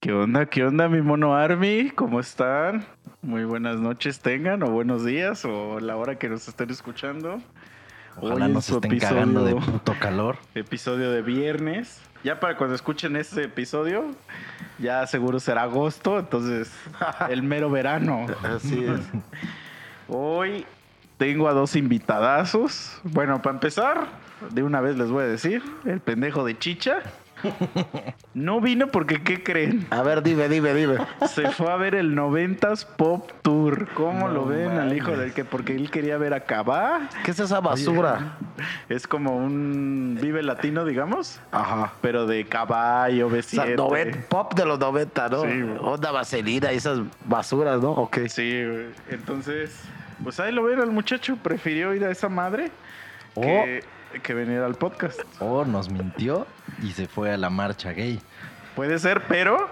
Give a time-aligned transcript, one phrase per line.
[0.00, 0.46] ¿Qué onda?
[0.46, 1.90] ¿Qué onda, mi mono Army?
[1.90, 2.84] ¿Cómo están?
[3.22, 7.40] Muy buenas noches tengan, o buenos días, o la hora que nos estén escuchando.
[8.16, 10.36] Ojalá Hoy nos estén episodio- cagando de puto calor.
[10.54, 12.00] Episodio de viernes.
[12.22, 14.04] Ya para cuando escuchen este episodio,
[14.78, 16.72] ya seguro será agosto, entonces
[17.28, 18.26] el mero verano.
[18.42, 19.00] Así es.
[20.08, 20.64] Hoy
[21.18, 23.00] tengo a dos invitadazos.
[23.04, 24.06] Bueno, para empezar,
[24.50, 26.98] de una vez les voy a decir, el pendejo de Chicha.
[28.34, 29.86] No vino porque, ¿qué creen?
[29.90, 30.96] A ver, dime, dime, dime.
[31.28, 33.88] Se fue a ver el 90s Pop Tour.
[33.94, 35.44] ¿Cómo No lo ven al hijo del que?
[35.44, 37.08] Porque él quería ver a Cabá.
[37.24, 38.36] ¿Qué es esa basura?
[38.88, 41.92] Es como un Vive Latino, digamos, Ajá.
[42.00, 43.76] pero de caballo, O sea, B7.
[43.76, 45.42] noven- pop de los 90, ¿no?
[45.42, 45.48] Sí.
[45.80, 47.92] Onda vaselina y esas basuras, ¿no?
[47.92, 48.18] Ok.
[48.28, 48.86] Sí, güey.
[49.10, 49.80] Entonces,
[50.22, 52.70] pues ahí lo ven, el muchacho prefirió ir a esa madre
[53.34, 53.40] Oh.
[53.42, 53.82] que,
[54.22, 55.20] que venir al podcast.
[55.40, 56.46] O nos mintió
[56.82, 58.20] y se fue a la marcha gay.
[58.74, 59.68] Puede ser, pero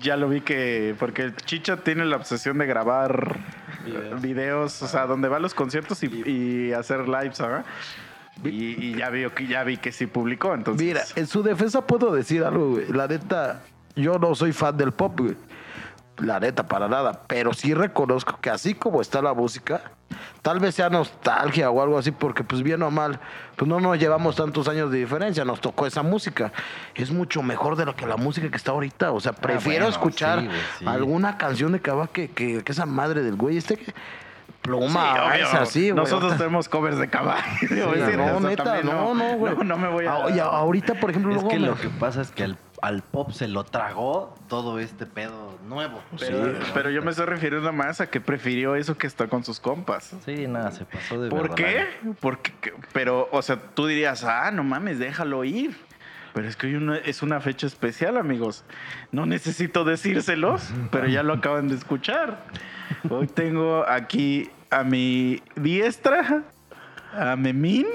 [0.00, 0.94] ya lo vi que.
[0.98, 3.36] Porque el Chicha tiene la obsesión de grabar
[4.20, 7.64] videos, o sea, donde va a los conciertos y, y hacer lives, ¿verdad?
[8.44, 8.48] Y,
[8.86, 10.86] y ya, vi, que- ya vi que sí publicó, entonces.
[10.86, 12.86] Mira, en su defensa puedo decir algo, güey.
[12.88, 13.62] La neta,
[13.96, 15.36] yo no soy fan del pop, güey.
[16.18, 17.22] La neta, para nada.
[17.28, 19.82] Pero sí reconozco que así como está la música,
[20.42, 23.20] tal vez sea nostalgia o algo así, porque pues bien o mal,
[23.56, 26.52] pues no nos llevamos tantos años de diferencia, nos tocó esa música.
[26.94, 29.12] Es mucho mejor de lo que la música que está ahorita.
[29.12, 30.86] O sea, prefiero bueno, escuchar sí, güey, sí.
[30.86, 33.86] alguna canción de Cava que, que, que esa madre del güey este que...
[33.86, 33.92] Sí,
[34.62, 35.44] Pluma, obvio.
[35.46, 35.94] es así, güey.
[35.94, 37.42] Nosotros tenemos covers de caballo.
[37.60, 37.66] Sí,
[38.16, 39.54] no, neta, no, no, güey.
[39.56, 40.12] No, no me voy a.
[40.12, 42.58] Ah, y ahorita, por ejemplo, Es luego que me- lo que pasa es que al,
[42.82, 46.02] al pop se lo tragó todo este pedo nuevo.
[46.18, 46.60] Pero, Sí.
[46.74, 50.14] pero yo me estoy refiriendo más a que prefirió eso que está con sus compas.
[50.24, 51.54] Sí, nada, se pasó de ¿Por verdad.
[51.56, 51.86] qué?
[52.20, 52.52] Porque,
[52.92, 55.76] pero, o sea, tú dirías, ah, no mames, déjalo ir.
[56.34, 58.64] Pero es que hoy una- es una fecha especial, amigos.
[59.12, 62.44] No necesito decírselos, pero ya lo acaban de escuchar.
[63.10, 66.42] Hoy tengo aquí a mi diestra,
[67.16, 67.86] a Memín,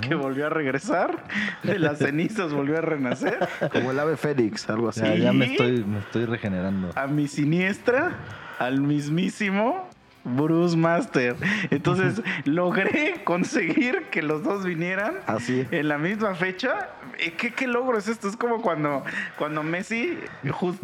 [0.00, 1.24] que volvió a regresar.
[1.62, 3.38] De las cenizas volvió a renacer.
[3.72, 5.00] Como el ave fénix, algo así.
[5.00, 6.90] Ya, ya me estoy, me estoy regenerando.
[6.94, 8.16] a mi siniestra,
[8.58, 9.87] al mismísimo
[10.24, 11.36] Bruce Master.
[11.70, 15.66] Entonces logré conseguir que los dos vinieran Así.
[15.70, 16.88] en la misma fecha.
[17.36, 18.28] ¿Qué, qué logro es esto?
[18.28, 19.02] Es como cuando,
[19.38, 20.18] cuando Messi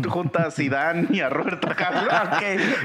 [0.08, 2.08] junta a Zidane y a Roberto Carlos.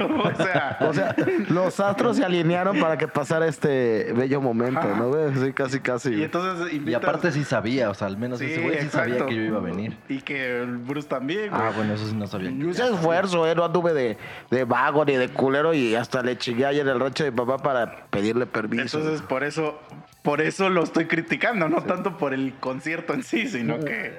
[0.00, 1.14] o sea, O sea,
[1.48, 4.94] los astros se alinearon para que pasara este bello momento, Ajá.
[4.96, 5.08] ¿no?
[5.08, 5.34] güey?
[5.34, 6.14] Sí, casi, casi.
[6.14, 8.88] y entonces Y invitas- aparte sí sabía, o sea, al menos Sí, ese güey sí
[8.88, 9.26] sabía exacto.
[9.26, 9.96] que yo iba a venir.
[10.08, 11.50] Y que el Bruce también.
[11.50, 11.60] güey.
[11.62, 12.50] Ah, bueno, eso sí no sabía.
[12.50, 13.54] Yo hice esfuerzo, ¿eh?
[13.54, 14.16] No anduve de,
[14.50, 17.58] de vago ni de culero y hasta le chingué ayer el rancho de mi papá
[17.58, 18.98] para pedirle permiso.
[18.98, 19.80] Entonces, por eso,
[20.22, 24.12] por eso lo estoy criticando, no tanto por el concierto en sí, sino que.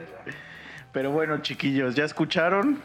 [0.93, 2.77] Pero bueno, chiquillos, ya escucharon.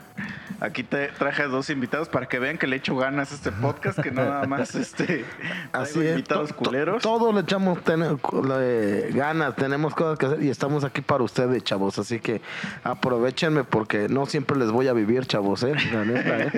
[0.60, 3.50] Aquí te traje a dos invitados para que vean que le echo ganas a este
[3.52, 5.24] podcast, que no nada más este.
[5.72, 6.10] Así es.
[6.12, 7.02] invitados to- to- culeros.
[7.02, 8.16] Todos le echamos ten-
[8.48, 11.98] le- ganas, tenemos cosas que hacer y estamos aquí para ustedes, chavos.
[11.98, 12.40] Así que
[12.84, 15.74] aprovechenme porque no siempre les voy a vivir, chavos, ¿eh?
[15.92, 16.52] La neta, ¿eh?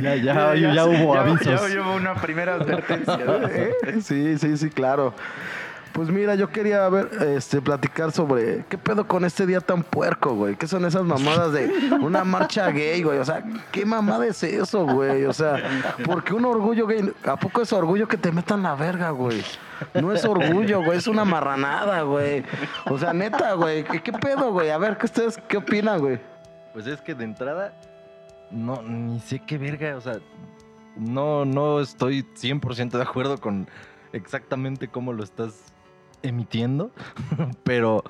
[0.00, 1.72] Ya, ya, hubo ya- avisos.
[1.72, 3.16] Ya, hubo una primera advertencia.
[3.24, 3.46] ¿no?
[3.48, 3.72] ¿Eh?
[4.02, 5.14] Sí, sí, sí, claro.
[5.96, 10.34] Pues mira, yo quería ver, este, platicar sobre qué pedo con este día tan puerco,
[10.34, 10.54] güey.
[10.54, 13.18] ¿Qué son esas mamadas de una marcha gay, güey?
[13.18, 13.42] O sea,
[13.72, 15.24] ¿qué mamada es eso, güey?
[15.24, 15.56] O sea,
[16.04, 19.42] porque un orgullo gay, ¿a poco es orgullo que te metan la verga, güey?
[19.94, 22.44] No es orgullo, güey, es una marranada, güey.
[22.90, 24.68] O sea, neta, güey, ¿qué, qué pedo, güey?
[24.68, 26.20] A ver, ¿qué ustedes qué opinan, güey?
[26.74, 27.72] Pues es que de entrada,
[28.50, 30.18] no, ni sé qué verga, o sea,
[30.94, 33.66] no, no estoy 100% de acuerdo con
[34.12, 35.72] exactamente cómo lo estás
[36.22, 36.90] emitiendo,
[37.64, 38.02] pero,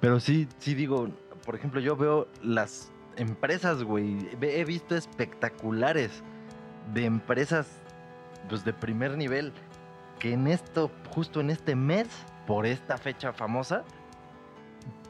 [0.00, 1.08] pero sí, sí digo,
[1.44, 6.22] por ejemplo, yo veo las empresas, güey, he visto espectaculares
[6.94, 7.68] de empresas,
[8.48, 9.52] pues de primer nivel,
[10.18, 12.08] que en esto, justo en este mes,
[12.46, 13.84] por esta fecha famosa,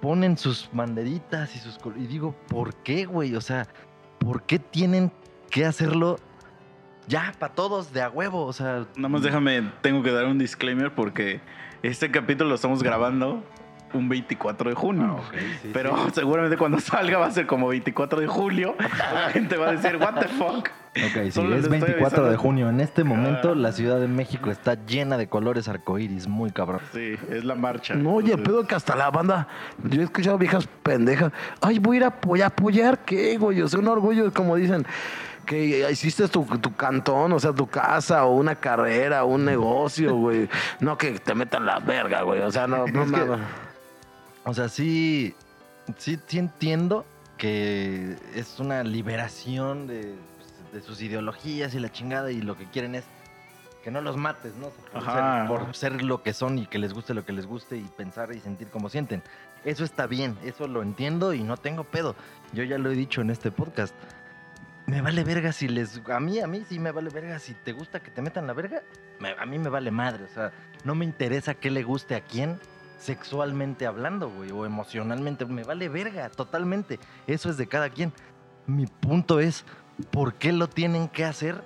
[0.00, 1.78] ponen sus banderitas y sus...
[1.96, 3.34] Y digo, ¿por qué, güey?
[3.34, 3.66] O sea,
[4.18, 5.12] ¿por qué tienen
[5.50, 6.18] que hacerlo
[7.06, 8.44] ya para todos de a huevo?
[8.44, 8.86] O sea...
[8.96, 11.40] Nada más déjame, tengo que dar un disclaimer porque
[11.82, 13.42] este capítulo lo estamos grabando
[13.92, 15.16] un 24 de junio.
[15.18, 15.30] Ah,
[15.62, 16.10] sí, Pero sí.
[16.14, 18.76] seguramente cuando salga va a ser como 24 de julio.
[18.78, 20.68] La gente va a decir, what the fuck.
[20.90, 22.68] Ok, sí, Solo es estoy 24 de junio.
[22.68, 23.54] En este momento Ah.
[23.56, 26.80] la Ciudad de México está llena de colores arcoíris, muy cabrón.
[26.92, 27.94] Sí, es la marcha.
[27.94, 29.48] No, oye, Entonces, pedo que hasta la banda,
[29.82, 33.60] yo he escuchado viejas pendejas, ay, voy a ir a apoyar, ¿apoyar qué, güey?
[33.62, 34.84] O sea, un orgullo, como dicen,
[35.44, 40.14] que hiciste tu, tu cantón, o sea, tu casa, o una carrera, o un negocio,
[40.16, 40.48] güey.
[40.80, 42.40] No que te metan la verga, güey.
[42.40, 43.40] O sea, no, no Es que- mames.
[44.44, 45.34] O sea, sí,
[45.98, 47.04] sí, sí entiendo
[47.36, 50.14] que es una liberación de,
[50.72, 53.04] de sus ideologías y la chingada y lo que quieren es
[53.84, 54.68] que no los mates, ¿no?
[54.92, 57.76] Por ser, por ser lo que son y que les guste lo que les guste
[57.76, 59.22] y pensar y sentir como sienten.
[59.64, 62.14] Eso está bien, eso lo entiendo y no tengo pedo.
[62.52, 63.94] Yo ya lo he dicho en este podcast.
[64.90, 66.00] Me vale verga si les...
[66.10, 67.38] A mí, a mí sí me vale verga.
[67.38, 68.82] Si te gusta que te metan la verga,
[69.20, 70.24] me- a mí me vale madre.
[70.24, 70.52] O sea,
[70.84, 72.58] no me interesa qué le guste a quién
[72.98, 75.46] sexualmente hablando, güey, o emocionalmente.
[75.46, 76.98] Me vale verga, totalmente.
[77.28, 78.12] Eso es de cada quien.
[78.66, 79.64] Mi punto es,
[80.10, 81.62] ¿por qué lo tienen que hacer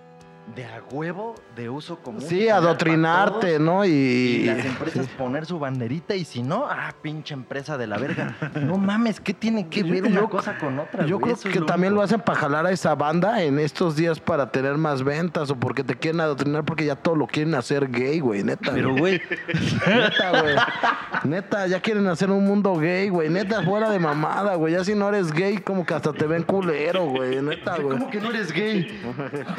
[0.54, 2.20] de a huevo, de uso común?
[2.20, 3.58] Sí, adoctrinarte?
[3.58, 3.84] ¿no?
[3.84, 7.96] Y, Y las empresas poner su banderita y si no, ah, pinche empresa de la
[7.98, 8.36] verga.
[8.54, 11.06] No mames, ¿qué tiene que Yo- ver una yo- cosa con otra?
[11.06, 11.34] Yo güey?
[11.34, 12.02] creo que también único.
[12.02, 15.56] lo hacen para jalar a esa banda en estos días para tener más ventas o
[15.56, 18.72] porque te quieren adoctrinar porque ya todo lo quieren hacer gay, güey, neta.
[18.72, 19.20] Pero, güey.
[19.26, 19.38] güey,
[19.86, 20.56] Neta, güey.
[21.24, 23.28] Neta, ya quieren hacer un mundo gay, güey.
[23.30, 24.74] Neta, fuera de mamada, güey.
[24.74, 27.40] Ya si no eres gay, como que hasta te ven culero, güey.
[27.42, 27.98] Neta, güey.
[27.98, 29.00] ¿cómo que no eres gay?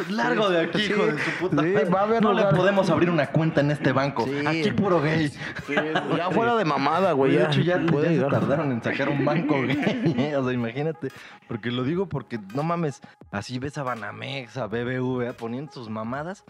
[0.10, 2.52] Largo de aquí, Sí, hijo de su puta sí, va a haber No lugar.
[2.52, 4.26] le podemos abrir una cuenta en este banco.
[4.26, 4.46] Sí.
[4.46, 5.32] Aquí puro gay.
[6.18, 7.34] Ya fuera de mamada, güey.
[7.34, 10.16] de hecho, ya, ya se tardaron en sacar un banco gay.
[10.18, 10.36] ¿eh?
[10.38, 11.10] O sea, imagínate.
[11.48, 13.02] Porque lo digo porque, no mames,
[13.32, 16.44] así ves a Banamex, a BBVA poniendo sus mamadas.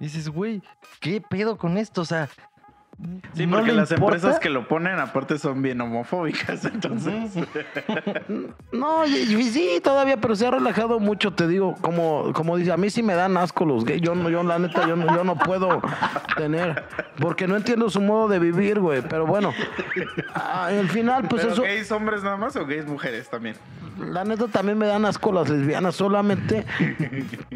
[0.00, 0.62] Y dices, güey,
[1.00, 2.00] ¿qué pedo con esto?
[2.00, 2.28] O sea,
[3.34, 4.16] Sí, ¿no porque las importa?
[4.16, 7.32] empresas que lo ponen aparte son bien homofóbicas, entonces.
[8.70, 12.70] No, y, y sí, todavía, pero se ha relajado mucho, te digo, como, como dice,
[12.70, 15.14] a mí sí me dan asco los gays, yo no, yo la neta, yo no,
[15.14, 15.82] yo no puedo
[16.36, 16.84] tener,
[17.18, 19.52] porque no entiendo su modo de vivir, güey, pero bueno,
[20.34, 23.56] ah, al final, pues ¿Pero eso, gays hombres nada más o gays mujeres también?
[23.98, 26.64] la neta también me dan asco las lesbianas, solamente,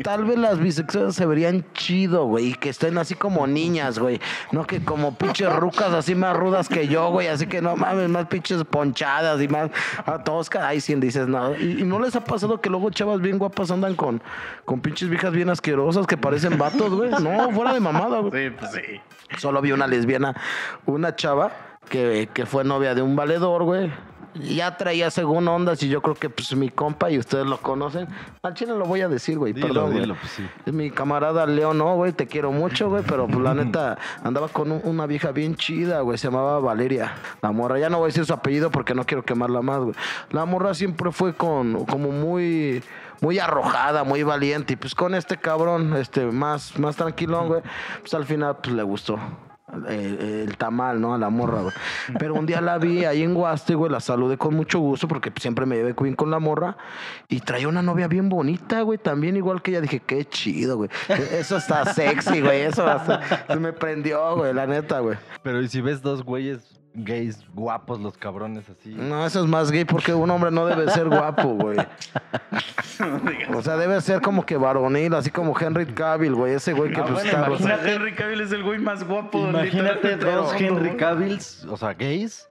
[0.03, 4.21] tal vez las bisexuales se verían chido, güey, que estén así como niñas, güey,
[4.53, 8.09] no que como pinches rucas así más rudas que yo, güey, así que no mames,
[8.09, 9.71] más pinches ponchadas y más
[10.05, 11.59] a toscas, ahí sí dices nada.
[11.59, 14.23] Y, y no les ha pasado que luego chavas bien guapas andan con,
[14.65, 17.11] con pinches viejas bien asquerosas que parecen vatos, güey.
[17.11, 18.49] No, fuera de mamada, güey.
[18.49, 19.01] Sí, pues sí.
[19.37, 20.35] Solo vi una lesbiana,
[20.87, 21.51] una chava
[21.89, 23.93] que, que fue novia de un valedor, güey.
[24.41, 28.07] Ya traía según ondas y yo creo que pues mi compa y ustedes lo conocen.
[28.43, 30.47] Al chile lo voy a decir, güey, Dilo, perdón, dilo, pues sí.
[30.73, 34.73] Mi camarada Leo, no, güey, te quiero mucho, güey, pero pues la neta andaba con
[34.73, 37.15] un- una vieja bien chida, güey, se llamaba Valeria.
[37.43, 39.95] La morra, ya no voy a decir su apellido porque no quiero quemarla más, güey.
[40.31, 42.83] La morra siempre fue con como muy
[43.23, 47.63] muy arrojada, muy valiente y pues con este cabrón, este más más tranquilón, güey,
[48.01, 49.19] pues al final pues le gustó.
[49.73, 49.87] El,
[50.49, 51.13] el tamal, ¿no?
[51.15, 51.75] A la morra, güey.
[52.21, 55.33] Pero un día la vi ahí en Guaste, güey, la saludé con mucho gusto porque
[55.41, 56.77] siempre me llevé bien con la morra
[57.29, 59.81] y traía una novia bien bonita, güey, también igual que ella.
[59.81, 60.91] Dije, qué chido, güey.
[61.33, 62.63] Eso está sexy, güey.
[62.63, 65.19] Eso hasta- se me prendió, güey, la neta, güey.
[65.43, 68.91] Pero ¿y si ves dos güeyes gays guapos, los cabrones así?
[68.95, 71.79] No, eso es más gay porque un hombre no debe ser guapo, güey.
[73.55, 76.55] O sea, debe ser como que varonil, así como Henry Cavill, güey.
[76.55, 77.51] Ese güey que Ah, pues bueno, está...
[77.51, 79.39] O sea, Imagínate- Henry Cavill es el güey más guapo.
[79.39, 80.97] Imagínate dos Henry.
[80.97, 82.49] Cavills, o sea, gays.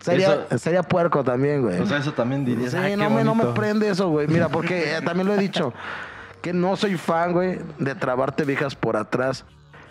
[0.00, 1.78] Sería, Eso- sería puerco también, güey.
[1.80, 2.72] O sea, eso también dirías.
[2.72, 3.60] Sí, "Ay, qué no, me, no me bonito".
[3.60, 4.26] prende eso, güey.
[4.28, 5.72] Mira, porque eh, también lo he dicho,
[6.42, 9.44] que no soy fan, güey, de trabarte viejas por atrás.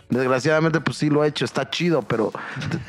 [0.09, 2.31] Desgraciadamente, pues sí lo he hecho, está chido, pero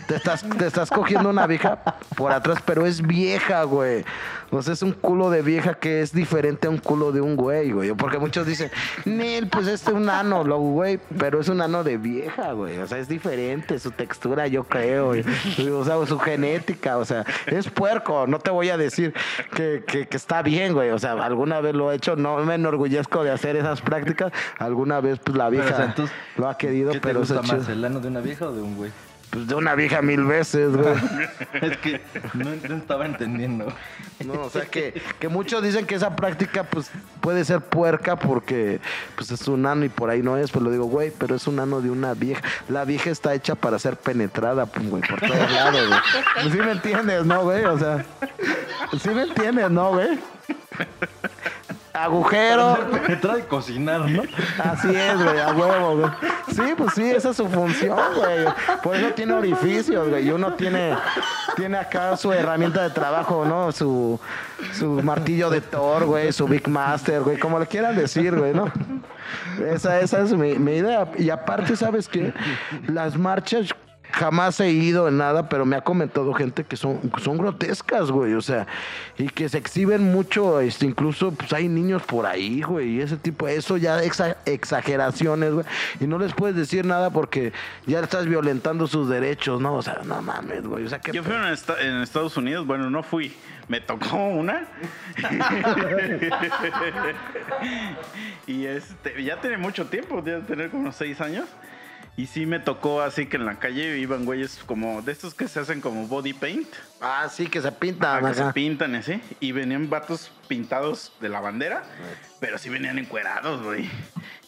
[0.06, 1.78] te estás, te estás cogiendo una vieja
[2.16, 4.04] por atrás, pero es vieja, güey.
[4.50, 7.36] O sea, es un culo de vieja que es diferente a un culo de un
[7.36, 7.92] güey, güey.
[7.94, 8.70] Porque muchos dicen,
[9.04, 12.78] Nel, pues este es un ano, lo güey, pero es un ano de vieja, güey.
[12.78, 15.06] O sea, es diferente su textura, yo creo.
[15.08, 15.24] güey.
[15.70, 18.26] O sea, su genética, o sea, es puerco.
[18.26, 19.12] No te voy a decir
[19.54, 20.90] que, que- que está bien, güey.
[20.90, 24.32] O sea, alguna vez lo he hecho, no me enorgullezco de hacer esas prácticas.
[24.58, 27.20] Alguna vez, pues la Pero, vieja o sea, entonces, lo ha querido, ¿Qué te pero
[27.20, 28.90] gusta más, el ano de una vieja o de un güey?
[29.34, 30.94] Pues de una vieja mil veces, güey.
[31.60, 32.00] es que
[32.34, 33.66] no, no estaba entendiendo.
[34.24, 36.88] No, o sea que, que muchos dicen que esa práctica pues
[37.20, 38.80] puede ser puerca porque
[39.16, 41.48] pues es un ano y por ahí no es, pues lo digo, güey, pero es
[41.48, 42.42] un ano de una vieja.
[42.68, 46.00] La vieja está hecha para ser penetrada, pues, güey, por todos lados, güey.
[46.34, 47.64] Pues sí me entiendes, ¿no, güey?
[47.64, 48.06] O sea,
[48.96, 50.16] sí me entiendes, ¿no, güey?
[51.94, 52.76] Agujero.
[52.90, 54.22] Penetrar y cocinar, ¿no?
[54.58, 56.10] Así es, güey, a huevo, güey.
[56.52, 58.46] Sí, pues sí, esa es su función, güey.
[58.82, 60.26] Por eso tiene orificios, güey.
[60.26, 60.96] Y uno tiene,
[61.54, 63.70] tiene acá su herramienta de trabajo, ¿no?
[63.70, 64.18] Su,
[64.72, 68.72] su martillo de Thor, güey, su Big Master, güey, como le quieran decir, güey, ¿no?
[69.72, 71.08] Esa, esa es mi, mi idea.
[71.16, 72.34] Y aparte, ¿sabes qué?
[72.88, 73.72] Las marchas
[74.14, 78.34] jamás he ido en nada, pero me ha comentado gente que son, son grotescas, güey.
[78.34, 78.66] O sea,
[79.18, 82.96] y que se exhiben mucho, este, incluso pues hay niños por ahí, güey.
[82.96, 85.66] Y ese tipo, eso ya exa- exageraciones, güey.
[86.00, 87.52] Y no les puedes decir nada porque
[87.86, 89.74] ya estás violentando sus derechos, ¿no?
[89.74, 90.84] O sea, no mames, güey.
[90.84, 93.34] O sea, que Yo fui en, esta- en Estados Unidos, bueno, no fui,
[93.68, 94.66] me tocó una.
[98.46, 101.46] y este, ya tiene mucho tiempo, debe tener como unos seis años.
[102.16, 105.48] Y sí me tocó así que en la calle iban güeyes como de estos que
[105.48, 106.68] se hacen como body paint,
[107.00, 108.24] Ah, sí, que se ah, pintan.
[108.24, 109.20] que se pintan así.
[109.40, 111.82] Y venían vatos pintados de la bandera,
[112.38, 113.90] pero sí venían encuerados, güey.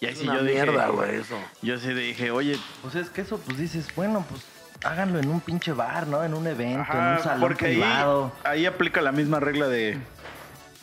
[0.01, 1.37] Y ahí Es sí una yo dije, mierda, güey, eso.
[1.63, 4.43] yo sí dije, oye, Pues es que eso, pues dices, bueno, pues
[4.85, 6.23] háganlo en un pinche bar, ¿no?
[6.23, 8.33] En un evento, en un salón porque ahí, privado.
[8.45, 9.99] ahí aplica la misma regla de.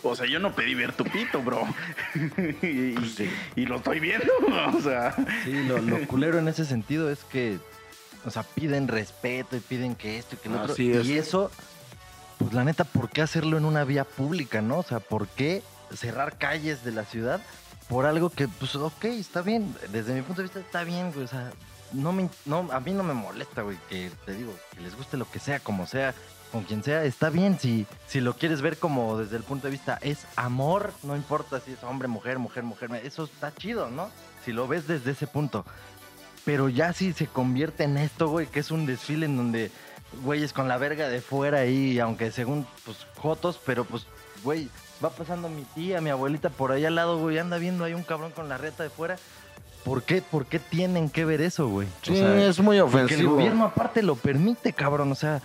[0.04, 1.66] O sea, yo no pedí ver tu pito, bro.
[2.62, 2.96] y,
[3.56, 4.32] y lo estoy viendo.
[4.76, 7.58] O sea, Sí, lo, lo culero en ese sentido es que,
[8.26, 10.74] o sea, piden respeto y piden que esto y que lo otro.
[10.74, 11.08] Así es.
[11.08, 11.52] Y eso,
[12.38, 14.80] pues la neta, ¿por qué hacerlo en una vía pública, no?
[14.80, 15.64] O sea, ¿por qué
[15.96, 17.42] cerrar calles de la ciudad
[17.88, 19.76] por algo que, pues, ok, está bien.
[19.92, 21.26] Desde mi punto de vista está bien, güey.
[21.26, 21.52] O sea,
[21.92, 25.18] no me, no, a mí no me molesta, güey, que te digo, que les guste
[25.18, 26.14] lo que sea, como sea,
[26.54, 27.60] con quien sea, está bien.
[27.60, 31.60] Si, si lo quieres ver como desde el punto de vista es amor, no importa
[31.60, 34.10] si es hombre, mujer, mujer, mujer, eso está chido, ¿no?
[34.46, 35.66] Si lo ves desde ese punto.
[36.46, 39.72] Pero ya si se convierte en esto, güey, que es un desfile en donde
[40.24, 44.06] güeyes con la verga de fuera ahí, aunque según, pues, jotos, pero pues,
[44.44, 44.70] güey,
[45.04, 48.04] va pasando mi tía, mi abuelita por ahí al lado, güey, anda viendo ahí un
[48.04, 49.18] cabrón con la reta de fuera.
[49.84, 51.88] ¿Por qué, por qué tienen que ver eso, güey?
[51.88, 53.32] O Sí, sea, es muy que el ofensivo.
[53.36, 55.42] gobierno aparte lo permite, cabrón, o sea,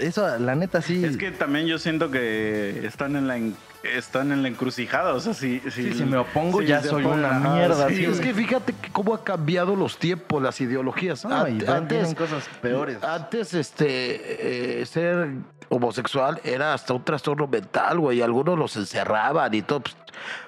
[0.00, 1.04] eso, la neta, sí.
[1.04, 3.38] es que también yo siento que están en la
[3.82, 5.14] están en la encrucijada.
[5.14, 8.34] O sea, si, si, Sí, si me opongo, ya soy una mierda, sí, Es que
[8.34, 11.24] fíjate que cómo ha cambiado los tiempos, las ideologías.
[11.24, 13.02] No, y Ant- van- vienen cosas peores.
[13.02, 15.28] Antes, este, eh, ser
[15.70, 18.20] homosexual era hasta un trastorno mental, güey.
[18.20, 19.82] Algunos los encerraban y todo,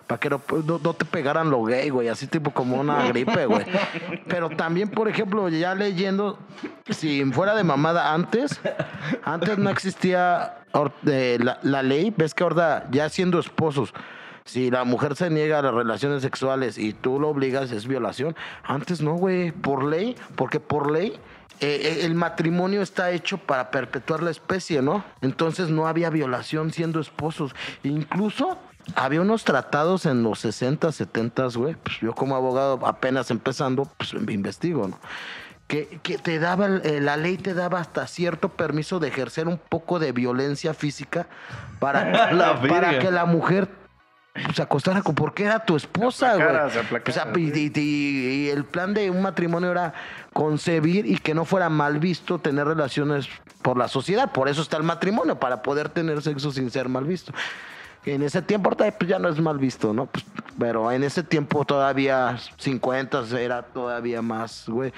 [0.06, 2.08] para que no, pues, no, no te pegaran lo gay, güey.
[2.08, 3.64] Así tipo como una gripe, güey.
[4.28, 6.38] Pero también, por ejemplo, ya leyendo,
[6.90, 8.60] si fuera de mamada antes,
[9.24, 10.58] antes no existía
[11.06, 12.12] eh, la, la ley.
[12.14, 13.94] Ves que ahora, ya siendo esposos,
[14.44, 18.34] si la mujer se niega a las relaciones sexuales y tú lo obligas, es violación.
[18.64, 21.16] Antes no, güey, por ley, porque por ley
[21.60, 25.04] eh, eh, el matrimonio está hecho para perpetuar la especie, ¿no?
[25.20, 27.54] Entonces no había violación siendo esposos.
[27.82, 28.58] Incluso
[28.96, 31.74] había unos tratados en los 60, 70, güey.
[31.76, 34.98] Pues yo como abogado apenas empezando, pues me investigo, ¿no?
[35.68, 39.56] Que, que te daba, eh, la ley te daba hasta cierto permiso de ejercer un
[39.58, 41.26] poco de violencia física
[41.78, 42.98] para, La para verga.
[42.98, 43.68] que la mujer
[44.54, 46.46] se acostara con, porque era tu esposa, güey.
[47.06, 49.92] O sea, y- y el plan de un matrimonio era
[50.32, 53.28] concebir y que no fuera mal visto tener relaciones
[53.62, 54.32] por la sociedad.
[54.32, 57.32] Por eso está el matrimonio, para poder tener sexo sin ser mal visto.
[58.04, 60.06] En ese tiempo, pues ya no es mal visto, ¿no?
[60.06, 60.24] Pues,
[60.58, 64.92] pero en ese tiempo todavía 50 era todavía más, güey,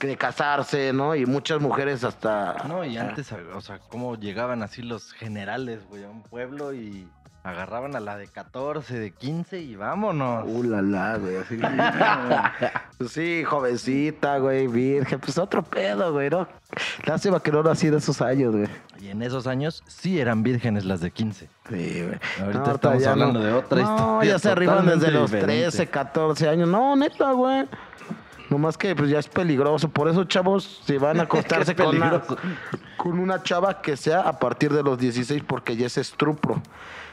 [0.00, 1.14] de casarse, ¿no?
[1.14, 2.56] Y muchas mujeres hasta...
[2.68, 7.08] No, y antes, o sea, cómo llegaban así los generales, güey, a un pueblo y
[7.44, 10.44] agarraban a la de 14, de 15 y vámonos.
[10.48, 11.60] Uh, la, la, güey, así.
[12.98, 16.48] Pues sí, jovencita, güey, virgen, pues otro pedo, güey, ¿no?
[17.04, 18.68] Lástima que no nací de esos años, güey.
[19.00, 21.48] Y en esos años sí eran vírgenes las de 15.
[21.68, 22.18] Sí, güey.
[22.40, 25.62] Ahorita No, estamos hablando de otra no, historia ya se arriban desde totalmente los diferente.
[25.64, 26.68] 13, 14 años.
[26.68, 27.68] No, neta, güey.
[28.54, 29.88] Nomás que pues ya es peligroso.
[29.88, 32.22] Por eso, chavos, si van a acostarse con una,
[32.96, 36.62] con una chava que sea a partir de los 16, porque ya es estrupro.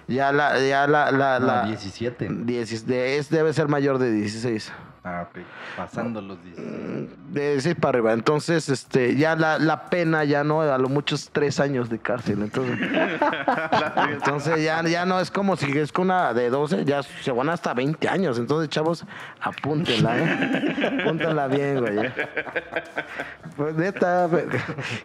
[0.07, 2.27] Ya la, ya la, la, No, la 17.
[2.29, 4.71] 16 de- es, debe ser mayor de 16.
[5.03, 5.39] Ah, ok.
[5.75, 7.10] Pasando los 16.
[7.34, 8.13] De 16 para arriba.
[8.13, 12.39] Entonces, este, ya la, la pena ya no, a lo muchos tres años de cárcel.
[12.43, 12.77] Entonces,
[14.12, 17.50] entonces ya, ya no es como si es con una de 12, ya se van
[17.50, 18.38] hasta 20 años.
[18.38, 19.03] Entonces, chavos,
[19.41, 21.00] apúntenla, ¿eh?
[21.01, 21.98] Apúntenla bien, güey.
[22.05, 22.13] ¿eh?
[23.58, 24.29] Pues neta,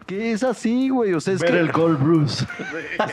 [0.05, 1.15] ¿qué es así, güey?
[1.15, 2.45] O sea, es que- Gold Bruce.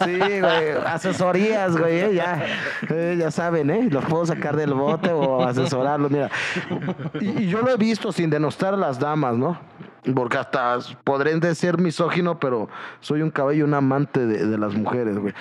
[0.04, 0.72] Sí, güey.
[0.86, 2.00] Asesorías, güey.
[2.00, 2.14] ¿eh?
[2.14, 2.46] Ya,
[2.90, 3.88] eh, ya saben, ¿eh?
[3.90, 6.12] Los puedo sacar del bote o asesorarlos.
[6.12, 6.30] Mira.
[7.20, 9.58] Y, y yo lo he visto sin denostar a las damas, ¿no?
[10.16, 12.68] Porque hasta podré ser misógino, pero
[13.00, 15.34] soy un caballo, un amante de, de las mujeres, güey.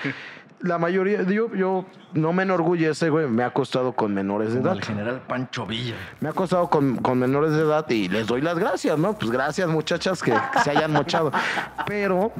[0.61, 3.27] La mayoría, yo, yo no me enorgullece, güey.
[3.27, 4.77] Me ha costado con menores de Como edad.
[4.77, 5.95] el general Pancho Villa.
[6.21, 9.11] Me ha costado con, con menores de edad y les doy las gracias, ¿no?
[9.17, 11.33] Pues gracias, muchachas, que, que se hayan mochado.
[11.85, 12.31] Pero,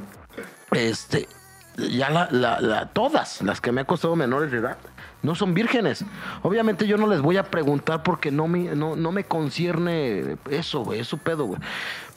[0.72, 1.28] este,
[1.76, 4.78] ya la, la- la- todas las que me ha costado menores de edad
[5.24, 6.06] no son vírgenes.
[6.44, 10.84] Obviamente yo no les voy a preguntar porque no me, no, no me concierne eso,
[10.84, 11.60] güey, es su pedo, güey.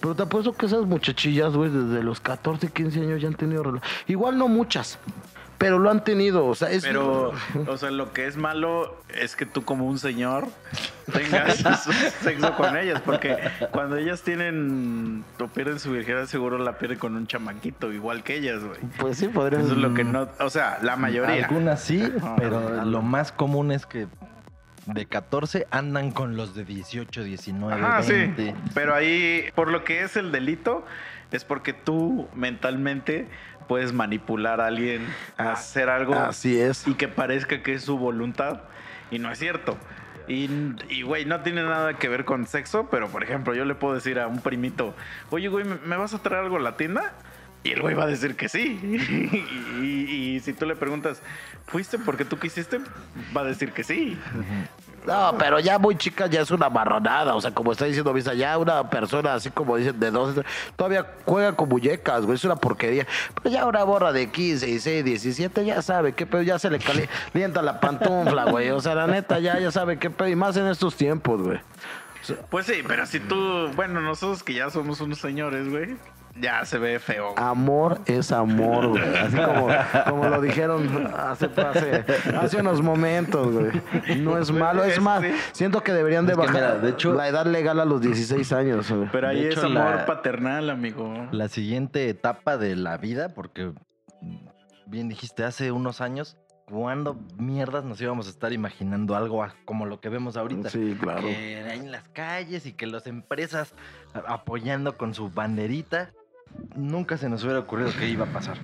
[0.00, 3.62] Pero te apuesto que esas muchachillas, güey, desde los 14, 15 años ya han tenido
[3.64, 4.98] rela- Igual no muchas,
[5.58, 6.46] pero lo han tenido.
[6.46, 6.82] O sea, es.
[6.82, 7.32] Pero,
[7.66, 10.48] o sea, lo que es malo es que tú como un señor
[11.12, 11.56] tengas
[12.22, 13.36] sexo con ellas, porque
[13.70, 18.36] cuando ellas tienen o pierden su virginidad, seguro la pierden con un chamaquito, igual que
[18.36, 18.80] ellas, güey.
[18.98, 21.44] Pues sí, podría Eso es lo que no, o sea, la mayoría.
[21.44, 22.02] Algunas sí,
[22.36, 24.06] pero lo más común es que
[24.86, 28.12] de 14 andan con los de 18, 19, Ajá, sí.
[28.12, 28.54] 20.
[28.74, 30.84] Pero ahí, por lo que es el delito,
[31.32, 33.28] es porque tú mentalmente
[33.68, 35.06] puedes manipular a alguien
[35.38, 36.86] a hacer algo Así es.
[36.86, 38.60] y que parezca que es su voluntad
[39.10, 39.76] y no es cierto.
[40.28, 43.94] Y, güey, no tiene nada que ver con sexo, pero por ejemplo, yo le puedo
[43.94, 44.94] decir a un primito,
[45.30, 47.12] oye, güey, ¿me- ¿me vas a traer algo a la tienda?
[47.66, 48.78] Y el güey va a decir que sí.
[49.82, 49.86] y,
[50.36, 51.20] y si tú le preguntas,
[51.66, 52.78] ¿fuiste porque tú quisiste?
[53.36, 54.16] Va a decir que sí.
[55.04, 57.34] No, pero ya muy chica ya es una marronada.
[57.34, 60.42] O sea, como está diciendo Visa, ya una persona así como dicen de 12,
[60.76, 62.36] todavía juega con muñecas, güey.
[62.36, 63.04] Es una porquería.
[63.34, 66.42] Pero ya una borra de 15, 16, 17, ya sabe qué pedo.
[66.42, 68.70] Ya se le calienta la pantufla, güey.
[68.70, 70.28] O sea, la neta, ya, ya sabe qué pedo.
[70.28, 71.58] Y más en estos tiempos, güey.
[72.48, 75.96] Pues sí, pero si tú, bueno, nosotros que ya somos unos señores, güey,
[76.40, 77.34] ya se ve feo.
[77.36, 79.02] Amor es amor, güey.
[79.16, 79.68] Así como,
[80.08, 82.04] como lo dijeron hace, hace,
[82.36, 84.18] hace unos momentos, güey.
[84.20, 85.24] No es malo, es más.
[85.52, 88.90] Siento que deberían de bajar mira, de hecho- la edad legal a los 16 años,
[88.90, 89.08] güey.
[89.12, 91.12] Pero ahí es amor la- paternal, amigo.
[91.30, 93.72] La siguiente etapa de la vida, porque
[94.86, 100.00] bien dijiste, hace unos años, ¿cuándo mierdas nos íbamos a estar imaginando algo como lo
[100.00, 100.68] que vemos ahorita?
[100.70, 101.22] Sí, claro.
[101.22, 103.74] Que hay en las calles y que las empresas
[104.26, 106.10] apoyando con su banderita.
[106.74, 108.58] Nunca se nos hubiera ocurrido que iba a pasar.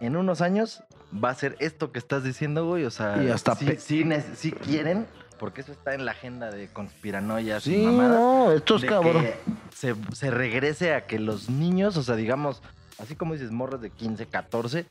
[0.00, 2.84] En unos años va a ser esto que estás diciendo, güey.
[2.84, 5.06] O sea, Y hasta sí, pe- sí nece- sí quieren,
[5.38, 9.22] porque eso está en la agenda de conspiranoias y Sí, mamadas no, estos de cabrón.
[9.22, 9.34] que
[9.74, 12.62] se, se regrese a que los niños, o sea, digamos,
[12.98, 14.86] así como dices, morros de 15, 14,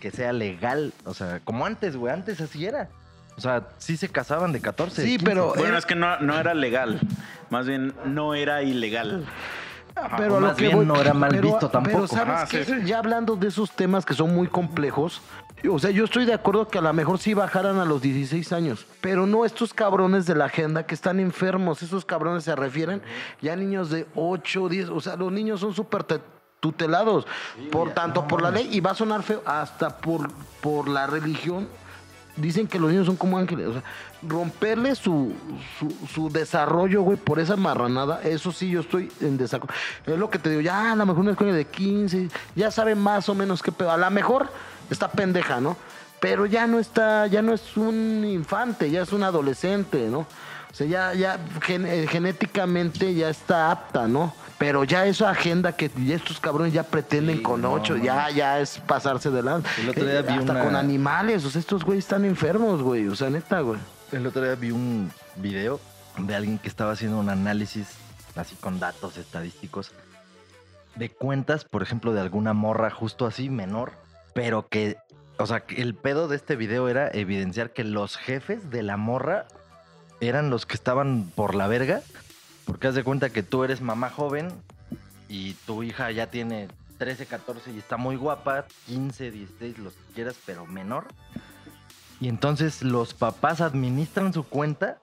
[0.00, 0.92] que sea legal.
[1.04, 2.88] O sea, como antes, güey, antes así era.
[3.36, 5.02] O sea, sí se casaban de 14.
[5.02, 5.24] Sí, 15.
[5.26, 6.98] pero- Bueno, era- es que no, no era legal.
[7.50, 9.26] Más bien, no era ilegal.
[10.18, 11.94] Pero a lo más que bien voy- no era mal pero- visto tampoco.
[11.96, 12.64] Pero sabes Ajá, qué?
[12.64, 12.86] sí, sí.
[12.86, 15.22] ya hablando de esos temas que son muy complejos,
[15.70, 18.52] o sea, yo estoy de acuerdo que a lo mejor sí bajaran a los 16
[18.52, 23.00] años, pero no estos cabrones de la agenda que están enfermos, esos cabrones se refieren
[23.40, 26.20] ya a niños de 8, 10, o sea, los niños son súper te-
[26.60, 27.26] tutelados,
[27.72, 30.30] por tanto por la ley, y va a sonar feo, hasta por,
[30.60, 31.68] por la religión.
[32.36, 33.66] Dicen que los niños son como ángeles.
[33.68, 33.82] O sea,
[34.22, 35.32] romperle su,
[35.78, 39.74] su, su desarrollo, güey, por esa marranada, eso sí yo estoy en desacuerdo.
[40.06, 42.94] Es lo que te digo, ya a lo mejor una escuela de 15, ya sabe
[42.94, 43.90] más o menos qué pedo.
[43.90, 44.50] A lo mejor
[44.90, 45.76] está pendeja, ¿no?
[46.20, 50.20] Pero ya no está, ya no es un infante, ya es un adolescente, ¿no?
[50.20, 54.34] O sea, ya, ya gen- genéticamente ya está apta, ¿no?
[54.58, 58.02] Pero ya esa agenda que estos cabrones ya pretenden Sí, con no, ocho, no.
[58.02, 59.62] ya, ya es pasarse de lado.
[59.78, 63.06] El otro día vi hasta una- con animales, o sea, estos güeyes están enfermos, güey.
[63.08, 63.78] O sea, neta, güey.
[64.12, 65.78] El otro día vi un video
[66.16, 67.88] de alguien que estaba haciendo un análisis,
[68.34, 69.92] así con datos estadísticos,
[70.94, 73.92] de cuentas, por ejemplo, de alguna morra justo así, menor,
[74.32, 74.96] pero que,
[75.38, 79.44] o sea, el pedo de este video era evidenciar que los jefes de la morra
[80.22, 82.00] eran los que estaban por la verga,
[82.66, 84.48] porque haz de cuenta que tú eres mamá joven
[85.28, 90.14] y tu hija ya tiene 13, 14 y está muy guapa, 15, 16, los que
[90.14, 91.06] quieras, pero menor.
[92.20, 94.98] Y entonces los papás administran su cuenta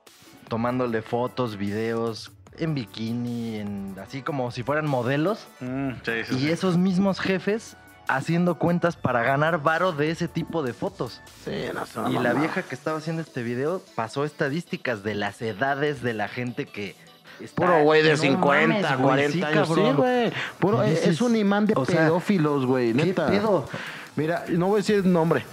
[0.47, 5.47] tomándole fotos, videos en bikini, en, así como si fueran modelos.
[5.60, 6.49] Mm, sí, sí, Y sí.
[6.52, 11.21] esos mismos jefes haciendo cuentas para ganar varo de ese tipo de fotos.
[11.45, 16.02] Sí, no Y la vieja que estaba haciendo este video pasó estadísticas de las edades
[16.02, 16.95] de la gente que...
[17.43, 19.67] está- Puro güey de No 50, mames, güey, 40 sí, años.
[19.73, 20.34] Sí, güey.
[20.60, 22.93] Puro- Y es un imán de o sea, pedófilos, güey.
[22.93, 23.27] ¿Qué Neta.
[23.27, 23.67] pedo?
[24.15, 25.45] Mira, no voy a decir el nombre.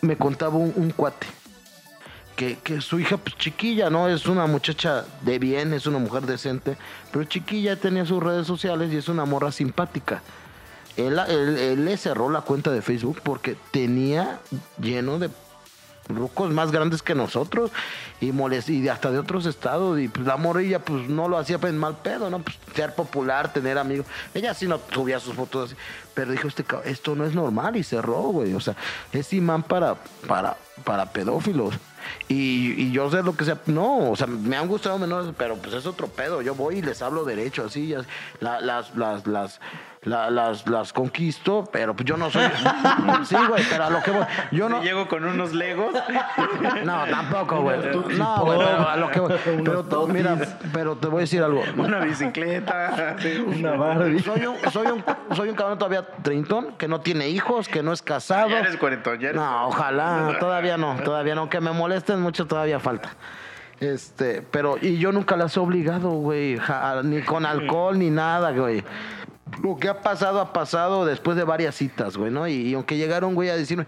[0.00, 1.26] Me contaba un, un cuate.
[2.36, 4.08] Que, que su hija, pues chiquilla, ¿no?
[4.08, 6.76] Es una muchacha de bien, es una mujer decente.
[7.12, 10.22] Pero chiquilla tenía sus redes sociales y es una morra simpática.
[10.96, 14.40] Él, él- él le cerró la cuenta de Facebook porque tenía
[14.80, 15.28] lleno de
[16.16, 17.70] rucos más grandes que nosotros
[18.20, 21.58] y, molest y hasta de otros estados y pues la morrilla pues no lo hacía
[21.62, 22.38] en mal pedo, ¿no?
[22.40, 24.06] Pues ser popular, tener amigos.
[24.34, 25.80] Ella sí no subía sus fotos así,
[26.14, 28.76] pero dijo este esto no es normal y cerró, güey, o sea,
[29.12, 29.96] es imán para
[30.26, 31.74] para para pedófilos.
[32.28, 33.58] Y, y yo sé lo que sea.
[33.66, 36.42] No, o sea, me han gustado menores, pero pues es otro pedo.
[36.42, 37.86] Yo voy y les hablo derecho, así.
[37.88, 38.02] ya-
[38.40, 39.60] la- las, las, las,
[40.04, 42.44] la- las, las conquisto, pero pues yo no soy.
[43.24, 44.24] sí, güey, pero a lo que voy.
[44.50, 44.80] Yo no.
[44.80, 45.94] Si llego con unos legos.
[46.84, 47.78] No, tampoco, güey.
[48.16, 49.32] No, güey, pero a lo que voy.
[49.64, 50.36] Pero tú, mira,
[50.72, 51.62] pero te voy a decir algo.
[51.76, 53.16] una bicicleta.
[53.46, 54.18] Una Barbie.
[54.20, 57.92] Soy un, soy un, soy un cabrón todavía treintón, que no tiene hijos, que no
[57.92, 58.48] es casado.
[58.48, 62.46] Ya eres cuarentón, ya eres No, ojalá, todavía no, todavía no, que me molesten mucho,
[62.46, 63.10] todavía falta.
[63.80, 68.50] Este, pero, y yo nunca las he obligado, güey, ja- ni con alcohol ni nada,
[68.52, 68.84] güey.
[69.62, 72.46] Lo que ha pasado, ha pasado después de varias citas, güey, ¿no?
[72.48, 73.86] Y, y aunque llegaron, güey, a decirme,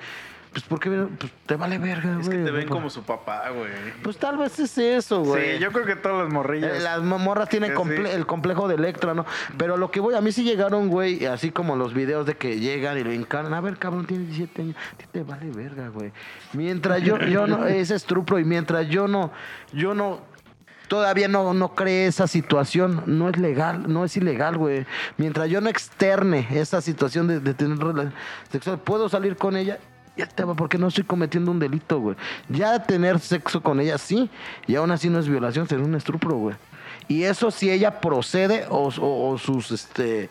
[0.52, 0.88] pues, ¿por qué?
[1.18, 2.20] Pues, te vale verga, güey.
[2.20, 3.70] Es que te ven como su papá, güey.
[4.04, 5.54] Pues tal vez es eso, güey.
[5.56, 6.76] Sí, yo creo que todas las morrillas.
[6.76, 8.14] Eh, Las morras tienen comple- sí.
[8.14, 9.26] el complejo de Electra, ¿no?
[9.58, 12.60] Pero lo que voy, a mí sí llegaron, güey, así como los videos de que
[12.60, 13.52] llegan y lo encarnan.
[13.54, 14.76] A ver, cabrón, tienes 17 años.
[15.10, 16.12] Te vale verga, güey.
[16.52, 19.32] Mientras yo, yo no, ese es truplo, y mientras yo no,
[19.72, 20.20] yo no,
[20.88, 24.86] todavía no, no cree esa situación, no es legal, no es ilegal, güey.
[25.16, 28.14] Mientras yo no externe esa situación de, de tener relación
[28.50, 29.78] sexual, puedo salir con ella.
[30.16, 32.16] Ya te va, porque no estoy cometiendo un delito, güey.
[32.48, 34.30] Ya tener sexo con ella, sí.
[34.68, 36.54] Y aún así no es violación, sería un estupro, güey.
[37.08, 40.30] Y eso si ella procede o, o- o sus, este,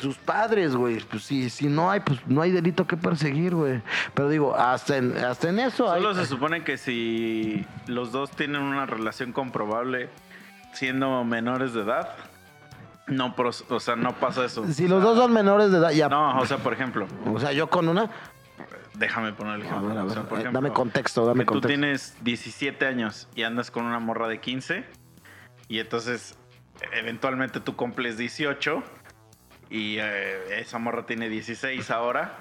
[0.00, 1.00] sus padres, güey.
[1.00, 3.82] Pues si, si no hay, pues no hay delito que perseguir, güey.
[4.14, 6.02] Pero digo, hasta en, hasta en eso hay...
[6.02, 10.08] Solo se supone que si los dos tienen una relación comprobable
[10.72, 12.10] siendo menores de edad,
[13.06, 13.34] no,
[13.68, 14.66] o sea, no pasa eso.
[14.72, 16.08] Si los dos son menores de edad, ya...
[16.08, 18.10] No, o sea, por ejemplo, O sea, yo con una...
[18.94, 19.88] déjame poner el A ejemplo.
[19.88, 21.68] ver, a O ver, sea, por eh, ejemplo, dame contexto, dame que tú contexto.
[21.68, 24.84] tienes 17 años y andas con una morra de 15
[25.68, 26.36] y entonces
[26.92, 28.82] eventualmente tú cumples 18
[29.70, 32.36] y eh, esa morra tiene 16 ahora,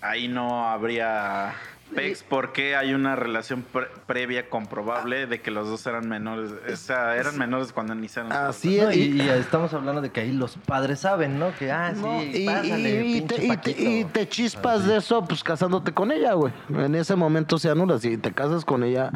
[0.00, 1.54] ahí no habría
[1.94, 6.76] PEX porque hay una relación pre- previa comprobable de que los dos eran menores, o
[6.76, 8.32] sea, eran menores cuando iniciaron.
[8.32, 8.96] Así es.
[8.96, 11.54] y, y estamos hablando de que ahí los padres saben, ¿no?
[11.58, 13.82] Que, ah, sí, No, y, pásale, y- te, y te- Paquito.
[13.82, 16.52] y te chispas de eso, pues casándote con ella, güey.
[16.70, 17.98] En ese momento se anula.
[17.98, 19.10] Si te casas con ella,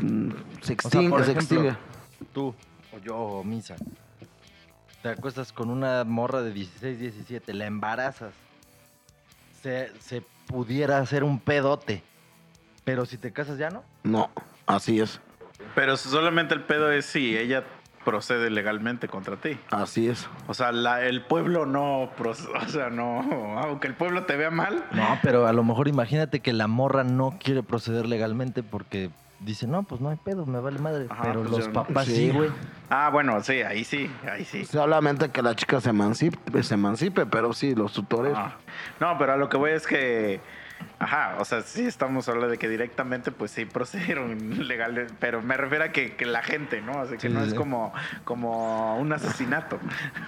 [0.00, 1.10] mm, se O sea, extingue.
[1.10, 1.76] por se ejemplo, extingue.
[2.32, 2.54] Tú,
[2.92, 3.74] o yo, o Misa,
[5.02, 8.32] te acuestas con una morra de 16, 17, la embarazas.
[9.62, 12.02] Se, se pudiera hacer un pedote.
[12.84, 13.84] Pero si te casas ya no.
[14.02, 14.30] No,
[14.66, 15.20] así es.
[15.74, 17.64] Pero solamente el pedo es si ella
[18.04, 19.58] procede legalmente contra ti.
[19.70, 20.26] Así es.
[20.48, 24.84] O sea, la- el pueblo no, o sea, no, aunque el pueblo te vea mal.
[24.92, 29.10] No, pero a lo mejor imagínate que la morra no quiere proceder legalmente porque
[29.40, 31.06] dice, no, pues no hay pedo, me vale madre.
[31.10, 32.14] Ajá, pero pues los ya- papás sí.
[32.14, 32.50] sí, güey.
[32.88, 34.64] Ah, bueno, sí, ahí sí, ahí sí.
[34.64, 38.34] Solamente que la chica se emancipe, se emancipe pero sí, los tutores.
[38.36, 38.56] Ah.
[39.00, 40.40] No, pero a lo que voy es que,
[40.98, 45.56] ajá, o sea, sí estamos hablando de que directamente, pues sí procedieron legal, pero me
[45.56, 46.92] refiero a que, que la gente, ¿no?
[47.00, 47.92] O sea, que Sí, no sí, es como,
[48.24, 49.78] como un asesinato.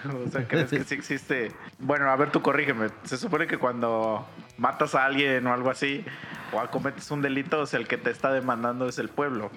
[0.27, 1.53] o sea, crees que sí existe.
[1.79, 2.89] Bueno, a ver, tú corrígeme.
[3.05, 4.27] Se supone que cuando
[4.59, 6.05] matas a alguien o algo así,
[6.53, 9.51] o cometes un delito, o sea, el que te está demandando es el pueblo.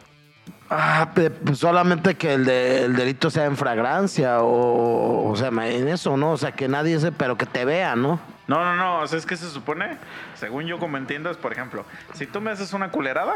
[0.70, 5.88] Ah, pues solamente que el, de- el delito sea en fragrancia o, o sea, en
[5.88, 6.32] eso, ¿no?
[6.32, 8.20] O sea, que nadie se, pero que te vea, ¿no?
[8.48, 9.98] No, no, no, o sea, es que se supone,
[10.36, 13.36] según yo como entiendo, es por ejemplo, si tú me haces una culerada,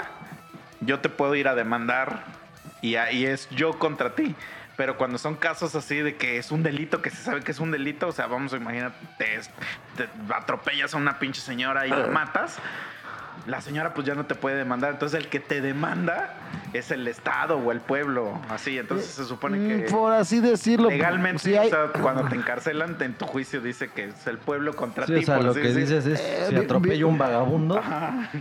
[0.82, 2.24] yo te puedo ir a demandar
[2.82, 4.36] y ahí es yo contra ti.
[4.78, 7.60] Pero cuando son casos así de que es un delito, que se sabe que es
[7.60, 9.42] un delito, o sea, vamos a imaginar, te,
[9.98, 12.60] te atropellas a una pinche señora y la matas,
[13.48, 14.92] la señora pues ya no te puede demandar.
[14.92, 16.34] Entonces el que te demanda
[16.74, 18.78] es el Estado o el pueblo, así.
[18.78, 19.92] Entonces se supone Mm, que...
[19.92, 20.90] Por así decirlo.
[20.90, 24.38] Legalmente, sí hay- o sea, cuando te encarcelan, en tu juicio dice que es el
[24.38, 25.20] pueblo contra Sí, ti.
[25.24, 25.78] o sea, lo que decir.
[25.88, 27.82] dices es, Eh, si atropello vi- un vagabundo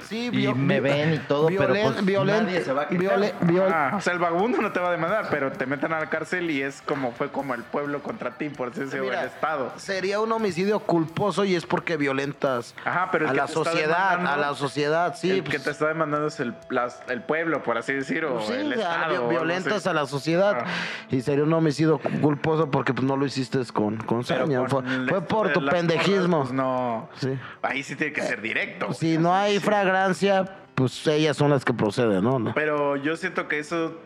[0.09, 3.03] Sí, y me ven y todo, pero pues violen- nadie se va a quejar.
[3.19, 5.93] viole- viol- Ah, o sea, el vagabundo no te va a demandar, pero te meten
[5.93, 9.13] a la cárcel y es como fue como el pueblo contra ti, por así decirlo,
[9.13, 9.73] el Estado.
[9.77, 14.55] Sería un homicidio culposo y es porque violentas Ajá, pero a la sociedad, a la
[14.55, 15.31] sociedad, sí.
[15.31, 18.47] el pues, que te está demandando es el, las- el pueblo, por así decirlo, pues
[18.47, 19.29] sí, el Estado.
[19.29, 20.67] violentas a la sociedad Ah.
[21.11, 24.83] y sería un homicidio culposo porque pues no lo hiciste con, con saña, fue,
[25.27, 26.41] por tu pendejismo.
[26.43, 27.39] pues no, Sí.
[27.63, 28.93] ahí sí tiene que ser directo.
[28.93, 32.39] Si no hay fragrancia, pues ellas son las que proceden, ¿no?
[32.39, 32.55] ¿no?
[32.55, 33.99] Pero yo siento que eso,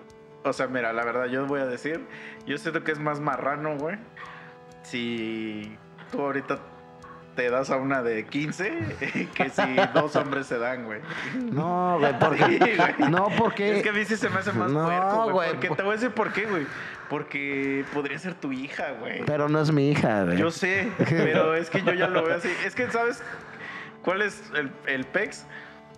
[0.45, 2.07] o sea, mira, la verdad, yo voy a decir,
[2.47, 3.97] yo siento que es más marrano, güey.
[4.83, 5.77] Si
[6.11, 6.59] tú ahorita
[7.35, 9.62] te das a una de 15, que si
[9.95, 11.01] dos hombres se dan, güey.
[11.53, 13.11] No, güey, Sí, porque güey.
[13.11, 15.49] no porque Es que a mí sí se me hace más No, puerco, güey.
[15.51, 16.66] Porque por- te voy a decir por qué, güey.
[17.09, 19.23] Porque podría ser tu hija, güey.
[19.27, 20.38] pero no es mi hija, güey.
[20.38, 22.49] Yo sé, pero es que yo ya lo veo así.
[22.64, 23.23] Es que, ¿sabes
[24.03, 25.47] cuál es el, el PEX?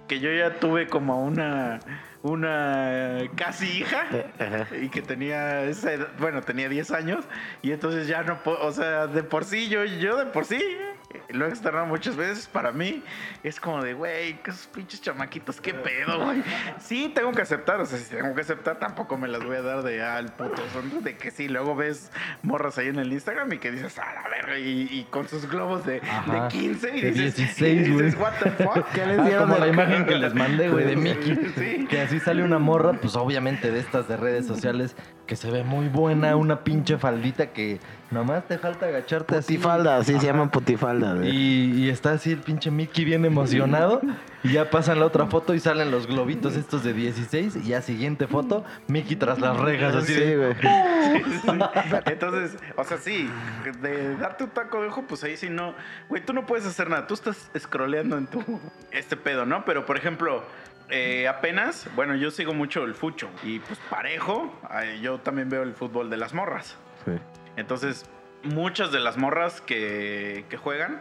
[0.08, 1.80] que yo ya tuve como una
[2.20, 4.04] una casi hija
[4.38, 4.66] Ajá.
[4.76, 7.24] y que tenía esa edad- bueno, tenía 10 años
[7.62, 10.58] y entonces ya no puedo, o sea, de por sí yo yo de por sí
[11.30, 13.02] lo he externado muchas veces para mí
[13.42, 16.42] es como de, güey, que esos pinches chamaquitos, qué pedo, güey.
[16.78, 19.62] Sí, tengo que aceptar, o sea, si tengo que aceptar, tampoco me las voy a
[19.62, 22.10] dar de al puto son de que sí, luego ves
[22.42, 25.48] morras ahí en el Instagram y que dices, a la verga, y, y con sus
[25.48, 28.24] globos de, de 15 y De dices, 16, y dices, güey.
[28.24, 28.84] what the fuck.
[28.94, 31.34] ¿Qué les Ah, dieron como de- la imagen que les mandé, güey, de Mickey.
[31.54, 31.86] Sí.
[31.88, 34.96] Que así sale una morra, pues obviamente de estas de redes sociales,
[35.26, 37.78] que se ve muy buena, una pinche faldita que
[38.14, 39.54] nomás te falta agacharte así.
[39.54, 40.26] Putifalda, así se Ajá.
[40.28, 41.14] llaman putifalda.
[41.14, 41.28] güey.
[41.28, 44.00] Y, y está así el pinche Mickey bien emocionado.
[44.42, 47.56] Y ya pasan la otra foto y salen los globitos estos de 16.
[47.56, 50.36] Y ya siguiente foto, Mickey tras las rejas, así Sí, de.
[50.36, 50.54] güey.
[51.44, 51.50] Sí.
[52.06, 53.28] Entonces, o sea, sí,
[53.82, 55.74] de darte un taco de ojo, pues ahí sí no.
[56.08, 57.06] Güey, tú no puedes hacer nada.
[57.06, 58.42] Tú estás scrolleando en tu.
[58.90, 59.64] Este pedo, ¿no?
[59.64, 60.42] Pero, por ejemplo.
[60.90, 64.52] eh, apenas, bueno, yo sigo mucho el fucho y pues parejo,
[65.00, 66.76] yo también veo el fútbol de las morras.
[67.06, 67.12] Sí.
[67.56, 68.08] Entonces,
[68.42, 71.00] muchas de las morras que, que juegan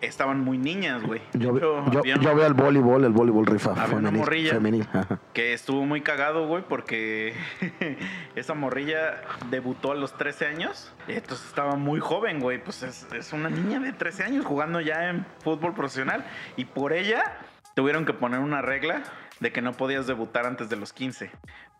[0.00, 1.20] estaban muy niñas, güey.
[1.34, 3.70] Yo, yo, yo veo el voleibol, el voleibol rifa.
[3.70, 4.50] Había una femenil, morrilla.
[4.50, 4.88] femenil,
[5.32, 7.34] que estuvo muy cagado, güey, porque
[8.36, 10.92] esa morrilla debutó a los 13 años.
[11.06, 12.62] Entonces estaba muy joven, güey.
[12.62, 16.24] Pues es, es una niña de 13 años jugando ya en fútbol profesional.
[16.56, 17.38] Y por ella
[17.74, 19.02] tuvieron que poner una regla
[19.40, 21.30] de que no podías debutar antes de los 15.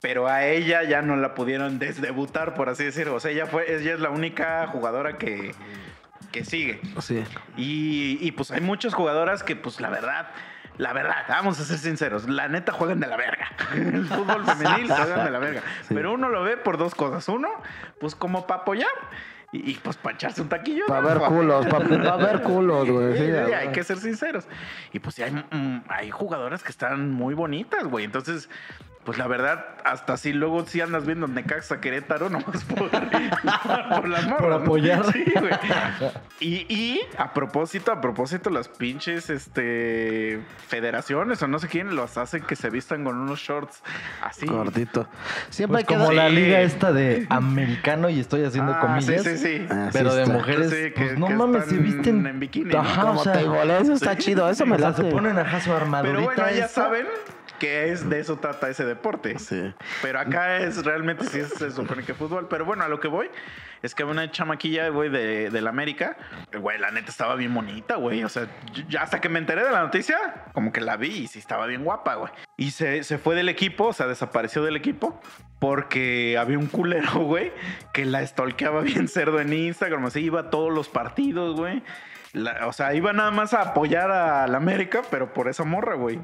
[0.00, 3.16] Pero a ella ya no la pudieron desdebutar, por así decirlo.
[3.16, 5.54] O sea, ella, fue, ella es la única jugadora que,
[6.30, 6.80] que sigue.
[7.00, 7.24] Sí.
[7.56, 10.28] Y, y, pues hay muchas jugadoras que, pues la verdad,
[10.78, 13.48] la verdad, vamos a ser sinceros, la neta juegan de la verga.
[13.74, 15.62] El fútbol femenil juegan de la verga.
[15.82, 15.94] Sí.
[15.94, 17.28] Pero uno lo ve por dos cosas.
[17.28, 17.48] Uno,
[17.98, 18.88] pues como para apoyar.
[19.50, 20.84] Y, y, pues para echarse un taquillo.
[20.86, 23.16] Para ver culos, para ver culos, güey.
[23.16, 24.46] Sí, Sí, hay que ser sinceros.
[24.92, 28.04] Y pues sí, hay, mm, hay jugadoras que están muy bonitas, güey.
[28.04, 28.48] Entonces,
[29.08, 34.26] pues la verdad, hasta si luego si andas viendo Necaxa Querétaro, nomás por, por las
[34.26, 34.54] morras, Por ¿no?
[34.56, 35.02] apoyar.
[35.10, 35.50] Sí, güey.
[36.40, 42.18] Y, y a propósito, a propósito, las pinches este, federaciones o no sé quién los
[42.18, 43.82] hacen que se vistan con unos shorts
[44.22, 44.44] así.
[44.44, 45.08] Cortito.
[45.48, 46.34] Siempre Pues hay que como dar- la Sí.
[46.36, 49.22] liga esta de americano y estoy haciendo Ah, comillas.
[49.22, 49.66] Sí, sí, sí.
[49.70, 50.34] Ah, Pero de está.
[50.34, 52.74] mujeres, Sí, que- pues no que mames, se visten en bikini.
[52.76, 55.02] Ajá, Como o sea, teibolés, eso está chido, eso me late.
[55.02, 56.18] se ponen ajá su armadurita.
[56.18, 56.82] Pero bueno, ya esta.
[56.82, 57.06] saben
[57.58, 59.38] que es de eso trata ese deporte.
[59.38, 59.72] Sí.
[60.02, 62.48] Pero acá es realmente sí es- se supone que fútbol.
[62.48, 63.30] Pero bueno, a lo que voy
[63.82, 66.16] es que una chamaquilla, güey, de, de la América,
[66.58, 68.24] güey, la neta estaba bien bonita, güey.
[68.24, 70.16] O sea, yo- ya hasta que me enteré de la noticia,
[70.52, 72.32] como que la vi y sí estaba bien guapa, güey.
[72.56, 75.20] Y se, se fue del equipo, o sea, desapareció del equipo.
[75.60, 77.52] Porque había un culero, güey,
[77.92, 80.04] que la stalkeaba bien cerdo en Instagram.
[80.06, 81.82] Así iba a todos los partidos, güey.
[82.32, 85.94] La- o sea, iba nada más a apoyar a la América, pero por esa morra,
[85.96, 86.20] güey.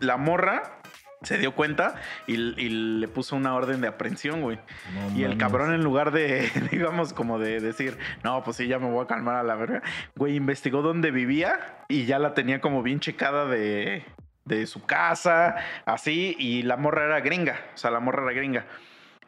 [0.00, 0.80] La morra
[1.22, 1.94] se dio cuenta
[2.26, 4.58] y, y le puso una orden de aprehensión, güey.
[4.94, 8.78] No y el cabrón, en lugar de, digamos, como de decir, no, pues sí, ya
[8.78, 9.82] me voy a calmar a la verga,
[10.16, 14.04] güey, investigó dónde vivía y ya la tenía como bien checada de,
[14.44, 18.66] de su casa, así, y la morra era gringa, o sea, la morra era gringa.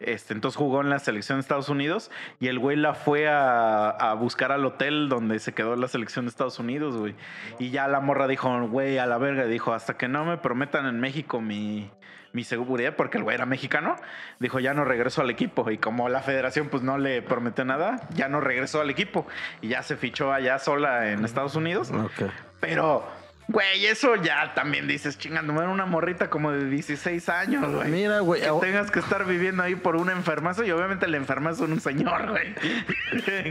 [0.00, 3.88] Este, entonces jugó en la selección de Estados Unidos y el güey la fue a,
[3.90, 7.14] a buscar al hotel donde se quedó la selección de Estados Unidos, güey.
[7.58, 10.86] Y ya la morra dijo, güey, a la verga, dijo, hasta que no me prometan
[10.86, 11.90] en México mi,
[12.34, 13.96] mi seguridad, porque el güey era mexicano,
[14.40, 15.70] dijo, ya no regreso al equipo.
[15.70, 19.26] Y como la federación pues no le prometió nada, ya no regresó al equipo.
[19.62, 21.92] Y ya se fichó allá sola en Estados Unidos.
[21.92, 22.30] Ok.
[22.60, 23.06] Pero,
[23.48, 27.88] güey, eso ya también dices, chingando, era una morrita como de 16 años, güey.
[27.90, 28.40] Mira, güey.
[28.42, 31.80] Que tengas que estar viviendo ahí por un enfermazo y obviamente el enfermazo es un
[31.80, 32.54] señor, güey.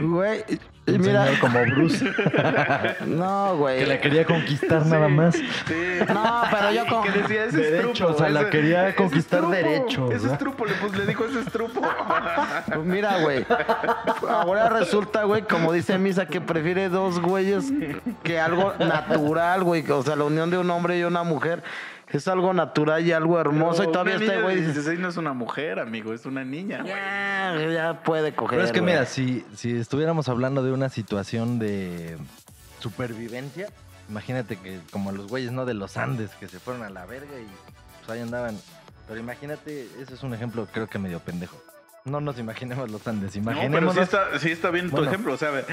[0.00, 0.44] Güey.
[0.86, 1.24] Mira.
[1.24, 2.04] señor como Bruce,
[3.06, 3.78] No, güey.
[3.78, 5.34] que la quería conquistar nada más.
[5.34, 5.44] Sí.
[6.12, 8.12] No, pero yo con- que decía, ese Derecho, es trupo.
[8.12, 11.06] o sea, la quería ese conquistar es trupo, derecho, Ese es trupo, le, pues, le
[11.06, 11.80] dijo, ese es trupo.
[12.84, 13.46] Mira, güey.
[14.28, 17.72] Ahora resulta, güey, como dice Misa, que prefiere dos güeyes
[18.22, 19.83] que algo natural, güey.
[19.92, 21.62] O sea, la unión de un hombre y una mujer
[22.08, 23.78] es algo natural y algo hermoso.
[23.78, 26.82] Pero y todavía este güey dice, 16 no es una mujer, amigo, es una niña,
[26.82, 26.92] güey.
[26.94, 28.58] ya, ya puede coger.
[28.58, 28.92] Pero es que güey".
[28.92, 32.16] mira, si, si estuviéramos hablando de una situación de
[32.80, 33.68] supervivencia,
[34.08, 35.64] imagínate que como los güeyes, ¿no?
[35.64, 37.46] De los Andes, que se fueron a la verga y
[38.04, 38.58] pues ahí andaban.
[39.08, 41.60] Pero imagínate, ese es un ejemplo creo que medio pendejo.
[42.04, 43.94] No nos imaginemos los Andes, No, pero imaginemos...
[43.94, 45.32] sí está, sí está bien tu ejemplo.
[45.32, 45.66] O sea, a ver,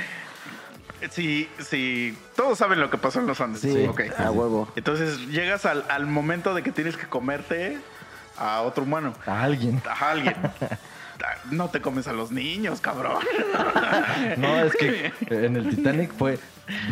[1.10, 3.62] si, si todos saben lo que pasó en los Andes.
[3.62, 4.02] Sí, ok.
[4.18, 4.68] a huevo.
[4.76, 7.80] Entonces llegas al, al momento de que tienes que comerte
[8.38, 9.82] a otro humano, a alguien.
[9.88, 10.36] a alguien.
[11.52, 13.24] no te comes a los niños, cabrón.
[14.38, 16.40] No, es que en el Titanic fue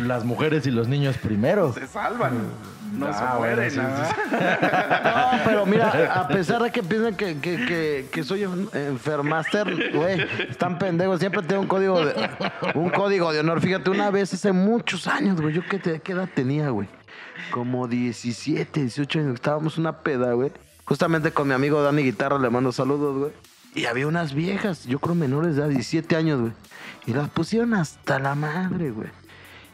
[0.02, 1.72] las mujeres y los niños primero.
[1.72, 2.50] Se salvan.
[2.92, 3.70] No Ah, se bueno, mueren.
[3.70, 5.30] sí, ¿ah?
[5.38, 9.92] No, pero mira, a pesar de que piensan que, que, que, que soy un enfermaster,
[9.94, 11.20] güey, están pendejos.
[11.20, 12.14] Siempre tengo un código de,
[12.74, 13.60] un código de honor.
[13.60, 16.88] Fíjate, una vez hace muchos años, güey, ¿yo qué, te- qué edad tenía, güey?
[17.52, 19.34] Como 17, 18 años.
[19.34, 20.52] Estábamos una peda, güey.
[20.84, 23.32] Justamente con mi amigo Dani Guitarra, le mando saludos, güey.
[23.74, 26.52] Y había unas viejas, yo creo menores de edad, 17 años, güey.
[27.06, 29.08] Y las pusieron hasta la madre, güey.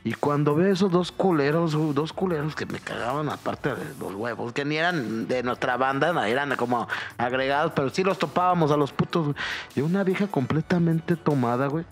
[0.07, 4.15] Y cuando veo esos dos culeros, güey, dos culeros que me cagaban aparte de los
[4.15, 6.87] huevos, que ni eran de nuestra banda, eran como
[7.19, 9.35] agregados, pero sí los topábamos a los putos.
[9.75, 11.85] Y una vieja completamente tomada, güey.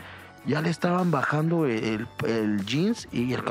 [0.47, 2.07] Ya le estaban bajando el,
[2.65, 3.43] jeans y el...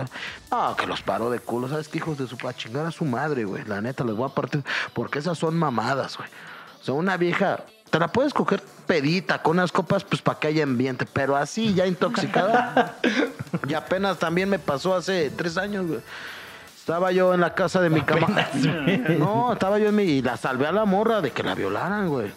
[0.50, 1.68] No, que los paró de culo.
[1.68, 2.38] ¿Sabes qué, hijos de su...
[2.38, 3.66] pa' chingar a su madre, güey.
[3.66, 4.64] La neta, les voy a partir...
[4.94, 6.30] Porque esas son mamadas, güey.
[6.80, 7.66] O sea, una vieja...
[7.94, 11.06] Te la puedes coger pedita con unas copas, pues para que haya ambiente.
[11.14, 12.96] Pero así, ya intoxicada.
[13.70, 16.00] y apenas también me pasó hace tres años, güey.
[16.76, 18.28] Estaba yo en la casa de mi cama.
[19.20, 20.06] No, estaba yo en mi.
[20.06, 22.32] Y la salvé a la morra de que la violaran, güey.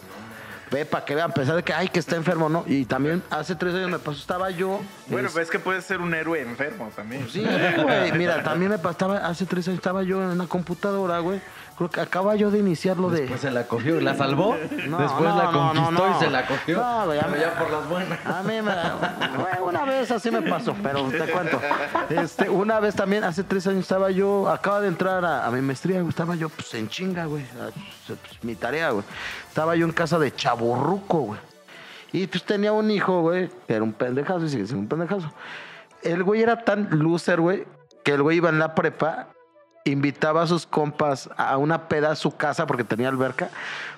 [0.69, 2.63] Ve, para que vean, a pesar de que, ay, que está enfermo, ¿no?
[2.67, 4.79] Y también hace tres años me pasó, estaba yo.
[5.07, 7.27] Bueno, es- pues es que puedes ser un héroe enfermo también.
[7.31, 7.43] Sí,
[7.81, 8.11] güey.
[8.11, 11.41] Mira, también me pasaba, hace tres años estaba yo en una computadora, güey.
[11.77, 13.21] Creo que acaba yo de iniciar lo de.
[13.21, 14.55] Después se la cogió, la salvó,
[14.87, 16.17] No, después no, la conquistó no.
[16.17, 16.77] y se la cogió.
[16.81, 18.25] No, güey, pero ya por las buenas.
[18.25, 18.71] A mí me.
[19.63, 21.61] una vez así me pasó, pero te cuento.
[22.09, 25.61] Este, una vez también, hace tres años estaba yo, acaba de entrar a, a mi
[25.61, 27.43] maestría, güey, estaba yo pues en chinga, güey.
[27.43, 27.69] a-
[28.07, 29.03] pues, mi tarea, güey.
[29.47, 31.39] Estaba yo en casa de Chaborruco, güey.
[32.11, 35.31] Y pues tenía un hijo, güey, que era un pendejazo y sigue siendo un pendejazo.
[36.01, 37.65] El güey era tan loser, güey,
[38.03, 39.27] que el güey iba en la prepa,
[39.89, 43.49] invitaba a sus compas a una peda a su casa porque tenía alberca,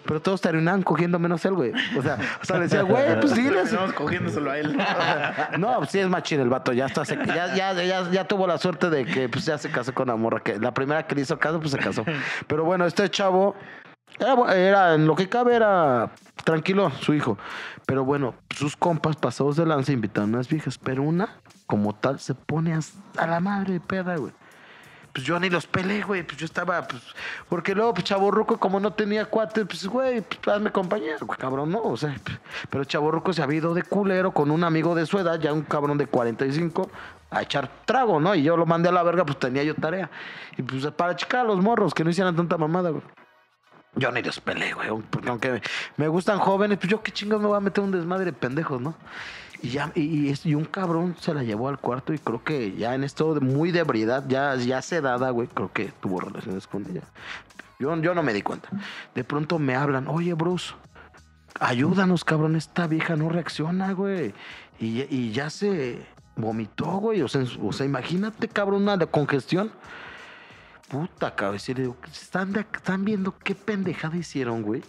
[0.05, 1.71] pero todos terminaban cogiendo menos él, güey.
[1.97, 3.43] O sea, o sea, le decía, güey, pues sí.
[3.43, 4.77] Terminamos cogiéndoselo a él.
[5.57, 8.47] No, pues sí es machín el vato, ya está, se- ya, ya, ya, ya tuvo
[8.47, 11.15] la suerte de que pues ya se casó con la morra, que la primera que
[11.15, 12.03] le hizo caso, pues se casó.
[12.47, 13.55] Pero bueno, este chavo
[14.19, 16.11] era, era en lo que cabe era
[16.43, 17.37] tranquilo su hijo.
[17.85, 21.29] Pero bueno, sus compas pasados de lanza invitaron a unas viejas, pero una,
[21.65, 24.31] como tal, se pone hasta la madre de peda, güey.
[25.13, 26.23] Pues yo ni los pelé, güey.
[26.23, 27.01] Pues yo estaba, pues.
[27.47, 31.71] Porque luego, pues Chaborruco, como no tenía cuates, pues, güey, pues hazme compañía, güey, cabrón,
[31.71, 31.81] no.
[31.81, 32.37] O sea, pues,
[32.69, 35.63] pero Chaborruco se ha ido de culero con un amigo de su edad, ya un
[35.63, 36.89] cabrón de 45,
[37.31, 38.35] a echar trago, ¿no?
[38.35, 40.09] Y yo lo mandé a la verga, pues tenía yo tarea.
[40.57, 43.03] Y pues para checar a los morros, que no hicieran tanta mamada, güey.
[43.95, 44.89] Yo ni los pelé, güey.
[45.09, 45.61] Porque aunque
[45.97, 48.81] me gustan jóvenes, pues yo qué chingados me voy a meter un desmadre de pendejos,
[48.81, 48.95] ¿no?
[49.61, 53.03] Y ya, y, un cabrón se la llevó al cuarto y creo que ya en
[53.03, 57.01] esto de muy de ebriedad, ya, ya sedada, güey, creo que tuvo relaciones con ella.
[57.77, 58.69] Yo, yo no me di cuenta.
[59.15, 60.73] De pronto me hablan, oye, Bruce,
[61.59, 64.33] ayúdanos, cabrón, esta vieja no reacciona, güey.
[64.79, 66.05] Y, ya se
[66.37, 67.21] vomitó, güey.
[67.21, 69.71] O sea, imagínate, cabrón, una congestión.
[70.89, 71.59] Puta, cabrón.
[71.67, 74.83] y le ¿Están, ¿Están viendo qué pendejada hicieron, güey?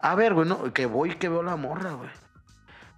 [0.00, 2.10] A ver, güey, no, que voy que veo la morra, güey.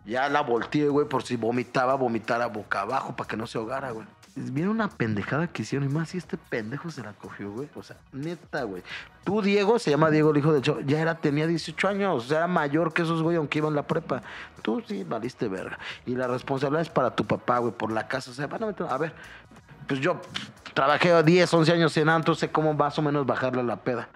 [0.04, 3.90] Ya la volteé, güey, por si vomitaba, vomitara boca abajo para que no se ahogara,
[3.90, 4.06] güey.
[4.35, 7.68] Viene una pendejada que hicieron y más si este pendejo se la cogió, güey.
[7.74, 8.82] O sea, neta, güey.
[9.24, 12.26] Tú, Diego, se llama Diego, el hijo de Cho, ya era, tenía 18 años, o
[12.26, 14.22] sea, era mayor que esos, güey, aunque iban la prepa.
[14.62, 15.78] Tú sí valiste verga.
[16.06, 18.30] Y la responsabilidad es para tu papá, güey, por la casa.
[18.30, 19.12] O sea, van a meter- a ver,
[19.92, 20.18] pues yo
[20.72, 24.09] trabajé 10, 11 años en Antro, sé cómo más o menos bajarle la peda.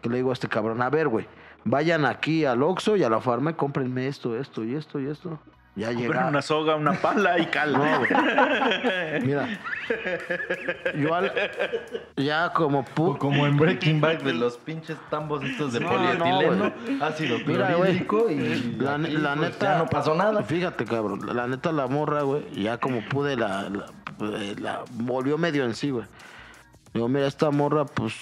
[0.00, 1.28] Que le digo a este cabrón, a ver, güey,
[1.64, 5.06] vayan aquí al Oxxo y a la farma y cómprenme esto, esto y esto y
[5.06, 5.38] esto.
[5.76, 6.26] Ya llega.
[6.26, 7.72] una soga, una pala y cal.
[7.72, 8.10] No, güey.
[9.22, 9.48] Mira.
[10.96, 11.32] Yo al-
[12.16, 15.88] ya como O pu como en Breaking Bad, de los pinches tambos estos de No,
[15.88, 18.04] polietileno, no, ácido Mira, güey.
[18.30, 19.66] y La, aquí, la pues, neta.
[19.72, 20.42] ya no pasó nada.
[20.42, 21.20] Fíjate, cabrón.
[21.34, 23.86] La neta, la morra, güey, ya como pude, la, la,
[24.20, 26.06] eh, la volvió medio en sí, güey.
[26.92, 28.14] Digo, mira, esta morra, pues.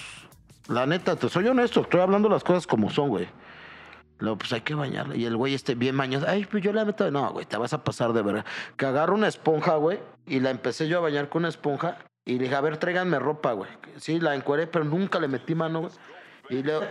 [0.68, 3.29] La neta, te soy honesto, estoy hablando las cosas como son, güey.
[4.20, 5.16] Luego, pues hay que bañarla.
[5.16, 6.26] Y el güey este bien mañoso.
[6.29, 7.11] Ay, pues yo la meto.
[7.11, 8.44] No, güey, te vas a pasar de verdad.
[8.76, 9.98] Que agarro una esponja, güey.
[10.26, 11.98] Y la empecé yo a bañar con una esponja.
[12.24, 13.70] Y le dije, a ver, tráiganme ropa, güey.
[13.96, 15.92] Sí, la encueré, pero nunca le metí mano, güey.
[16.51, 16.85] Y luego,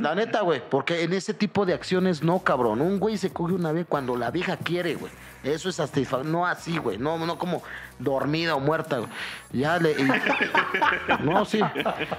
[0.00, 2.80] la neta, güey, porque en ese tipo de acciones no, cabrón.
[2.80, 5.12] Un güey se coge una vez cuando la vieja quiere, güey.
[5.44, 6.32] Eso es satisfacción.
[6.32, 6.98] No así, güey.
[6.98, 7.62] No, no como
[8.00, 9.10] dormida o muerta, güey.
[9.52, 9.94] Ya le.
[11.20, 11.60] No, sí.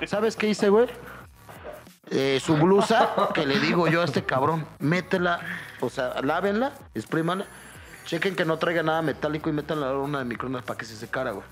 [0.05, 0.87] ¿Sabes qué hice, güey?
[2.11, 5.39] Eh, su blusa, que le digo yo a este cabrón, métela,
[5.81, 7.45] o sea, lávenla, exprímanla,
[8.05, 10.95] chequen que no traiga nada metálico y métanla a una de microondas para que se
[10.95, 11.45] secara, güey.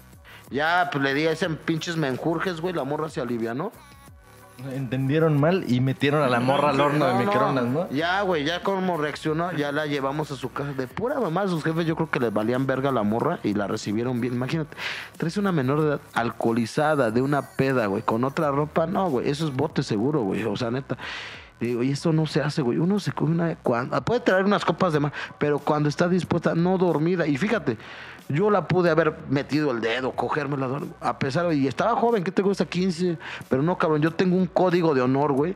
[0.52, 3.72] Ya, pues le di a ese pinches menjurjes, güey, la morra se alivianó.
[4.72, 7.90] Entendieron mal y metieron a la morra al horno de microondas, ¿no?
[7.90, 10.74] Ya, güey, ya como reaccionó, ya la llevamos a su casa.
[10.74, 13.68] De pura mamá, sus jefes yo creo que les valían verga la morra y la
[13.68, 14.34] recibieron bien.
[14.34, 14.78] Imagínate,
[15.18, 18.86] traes una menor de edad alcoholizada de una peda, güey, con otra ropa.
[18.86, 20.44] No, güey, eso es bote seguro, güey.
[20.44, 20.98] O sea, neta.
[21.60, 22.78] Digo, y eso no se hace, güey.
[22.78, 23.56] Uno se come una...
[23.56, 27.26] Cuando, puede traer unas copas de más, pero cuando está dispuesta, no dormida.
[27.26, 27.78] Y fíjate,
[28.34, 31.56] yo la pude haber metido el dedo, cogérmela, a pesar de...
[31.56, 32.66] Y estaba joven, ¿qué te gusta?
[32.66, 33.18] 15.
[33.50, 35.56] Pero no, cabrón, yo tengo un código de honor, güey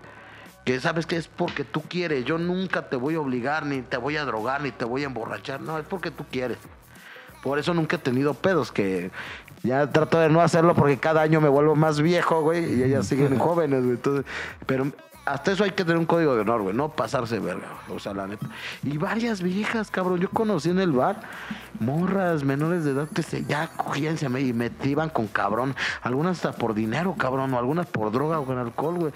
[0.67, 2.25] que sabes que es porque tú quieres.
[2.25, 5.05] Yo nunca te voy a obligar, ni te voy a drogar, ni te voy a
[5.05, 5.61] emborrachar.
[5.61, 6.57] No, es porque tú quieres.
[7.41, 9.09] Por eso nunca he tenido pedos, que
[9.63, 13.07] ya trato de no hacerlo porque cada año me vuelvo más viejo, güey, y ellas
[13.07, 13.95] siguen jóvenes, güey.
[13.95, 14.25] Entonces,
[14.65, 14.87] pero
[15.27, 18.13] hasta eso hay que tener un código de honor, güey, no pasarse verga, o sea,
[18.13, 18.47] la neta.
[18.83, 21.21] Y varias viejas, cabrón, yo conocí en el bar
[21.79, 25.75] morras menores de edad que se, ya cogían se me- y me iban con cabrón.
[26.01, 29.13] Algunas hasta por dinero, cabrón, o algunas por droga o con alcohol, güey.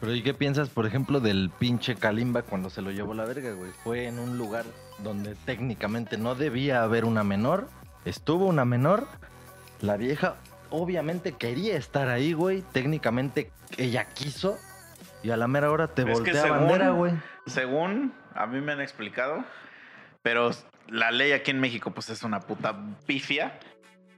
[0.00, 3.52] Pero ¿y qué piensas, por ejemplo, del pinche Kalimba cuando se lo llevó la verga,
[3.52, 3.72] güey?
[3.82, 4.64] Fue en un lugar
[5.02, 7.68] donde técnicamente no debía haber una menor.
[8.04, 9.08] Estuvo una menor.
[9.80, 10.36] La vieja
[10.70, 12.62] obviamente quería estar ahí, güey.
[12.72, 14.56] Técnicamente ella quiso.
[15.22, 17.12] Y a la mera hora te Es que voltea bandera, güey.
[17.46, 19.44] Según a mí me han explicado,
[20.22, 20.50] pero
[20.88, 23.58] la ley aquí en México pues es una puta pifia.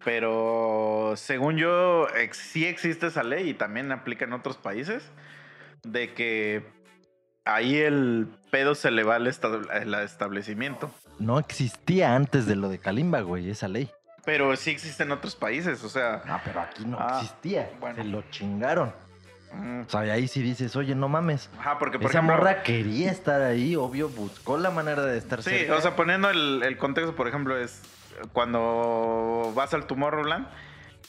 [0.04, 5.04] Pero según yo, ex- sí existe esa ley y también aplica en otros países,
[5.82, 6.64] de que
[7.44, 10.90] ahí el pedo se le va al esta- al establecimiento.
[11.18, 13.90] No existía antes de lo de Kalimba, güey, esa ley.
[14.24, 16.22] Pero sí existe en otros países, o sea...
[16.26, 17.70] Ah, pero aquí no Ah, existía.
[17.78, 17.96] bueno.
[17.96, 18.92] Se lo chingaron.
[19.52, 21.50] Mm, O sea, ahí sí dices, oye, no mames.
[21.58, 22.36] Ajá, porque por Esa ejemplo...
[22.36, 25.76] morra quería estar ahí, obvio, buscó la manera de estar Sí, cerca.
[25.76, 27.82] o sea, poniendo el, el contexto, por ejemplo, es
[28.32, 30.46] cuando vas al Tomorrowland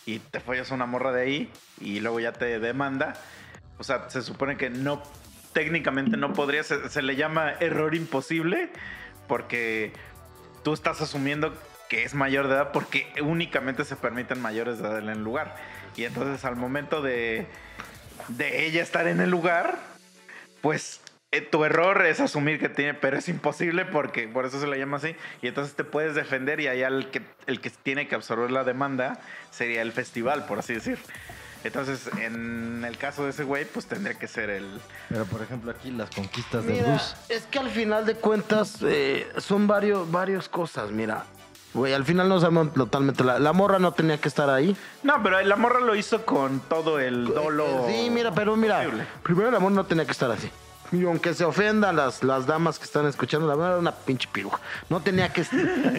[0.06, 3.14] y te follas a una morra de ahí y luego ya te demanda.
[3.78, 5.02] O sea, se supone que no,
[5.54, 8.70] técnicamente no podría, se, se le llama error imposible
[9.28, 9.94] porque
[10.64, 11.54] tú estás asumiendo
[11.90, 15.56] que es mayor de edad porque únicamente se permiten mayores de edad en el lugar.
[15.98, 17.48] Y entonces al momento de,
[18.28, 19.80] de ella estar en el lugar,
[20.62, 21.02] pues
[21.32, 24.78] eh, tu error es asumir que tiene, pero es imposible porque por eso se le
[24.78, 25.16] llama así.
[25.42, 28.64] Y entonces te puedes defender y allá el que, el que tiene que absorber la
[28.64, 29.20] demanda
[29.50, 31.00] sería el festival, por así decir.
[31.64, 34.82] Entonces, en el caso de ese güey, pues tendría que ser el...
[35.10, 37.16] Pero por ejemplo aquí las conquistas de Mira, Bruce.
[37.30, 41.24] es que al final de cuentas eh, son varios, varias cosas, mira.
[41.74, 43.24] Güey, al final no sabemos totalmente.
[43.24, 44.76] La, la morra no tenía que estar ahí.
[45.04, 47.86] No, pero la morra lo hizo con todo el dolo.
[47.88, 48.84] Sí, mira, pero mira.
[49.24, 50.52] Primero la morra no tenía que estar así.
[50.92, 54.28] Y aunque se ofendan las, las damas que están escuchando, la verdad era una pinche
[54.32, 54.60] piruja.
[54.90, 55.46] No tenía que,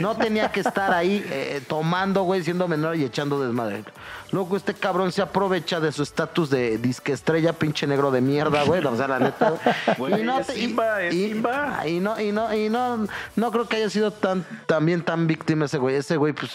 [0.01, 3.85] no tenía que estar ahí eh, tomando, güey, siendo menor y echando desmadre.
[4.33, 8.65] Luego este cabrón se aprovecha de su estatus de disque estrella, pinche negro de mierda,
[8.65, 8.85] güey.
[8.85, 9.55] O sea, la neta.
[9.97, 11.87] Güey, es te- Simba, es y- Simba.
[11.89, 15.65] y no, y no, y no, no creo que haya sido tan, también tan víctima
[15.65, 15.97] ese güey.
[15.97, 16.51] Ese güey, pues,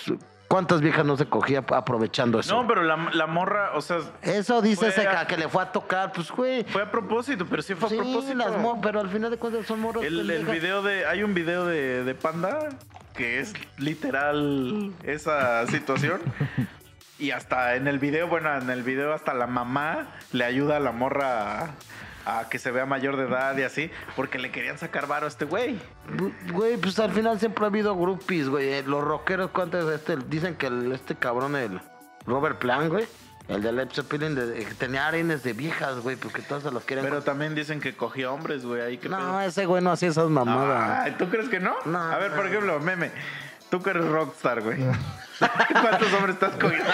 [0.48, 2.56] ¿cuántas viejas no se cogía aprovechando eso?
[2.56, 5.72] No, pero la, la morra, o sea, Eso dice ese a- que le fue a
[5.72, 6.64] tocar, pues, güey.
[6.66, 8.36] fue a propósito, pero sí fue a Sí, propósito.
[8.36, 10.04] las mo- pero al final de cuentas son morros.
[10.04, 11.06] El, el video de.
[11.06, 12.70] Hay un video de, de Panda
[13.16, 16.22] que es literal esa situación.
[17.20, 20.80] Y hasta en el video, bueno, en el video hasta la mamá le ayuda a
[20.80, 21.72] la morra
[22.28, 25.30] a, que se vea mayor de edad y así, porque le querían sacar varo a
[25.30, 25.80] este güey.
[26.52, 28.68] Güey, pues al final siempre ha habido groupies, güey.
[28.74, 29.92] Eh, Los rockeros, ¿cuántos?
[29.94, 31.80] Este, dicen que el- este cabrón, el
[32.26, 33.08] Robert Plant, güey.
[33.48, 36.72] El de Led Zeppelin, de- de- que tenía arenes de viejas, güey, porque todas se
[36.72, 37.06] los quieren.
[37.06, 40.30] Pero también dicen que cogía hombres, güey, ahí que no, ese güey no hacía esas
[40.30, 41.08] mamadas.
[41.08, 41.74] Ah, ¿Tú crees que no?
[41.86, 43.10] No, a ver, por ejemplo, meme.
[43.70, 44.78] Tú que eres rockstar, güey.
[45.40, 46.90] ¿Cuántos hombres estás cogiendo?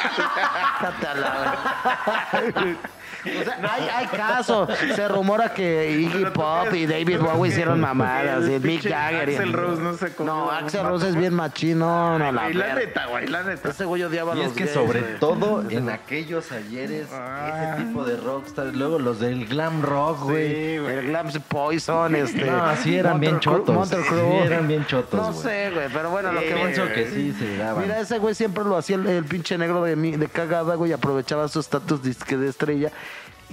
[3.26, 4.70] O sea, hay, hay casos.
[4.96, 8.48] Se rumora que Iggy Pop y David Bowie hicieron mamadas.
[8.50, 9.30] Y el Mick Jagger.
[9.30, 12.18] y- Axl Rose no se cogió No, Axel Rose es bien machino.
[12.20, 13.70] No, la Y la neta, güey, la neta.
[13.70, 15.20] Ese güey odiaba a Y los es que gays, sobre güey.
[15.20, 17.76] todo en aquellos ayeres, Ah.
[17.78, 20.48] ese tipo de rockstars, luego los del glam rock, güey.
[20.74, 20.98] Sí, güey.
[20.98, 22.46] El Glam's Poison, este.
[22.46, 23.90] No, sí eran bien chotos.
[23.90, 23.96] Sí
[24.44, 25.44] eran bien chotos, No güey.
[25.44, 27.84] sé, güey, pero bueno, lo que voy Pienso que sí se daban.
[27.84, 30.92] Mira, ese güey siempre lo hacía el, el pinche negro de, mi- de cagada, güey,
[30.94, 32.92] aprovechaba su estatus de estrella.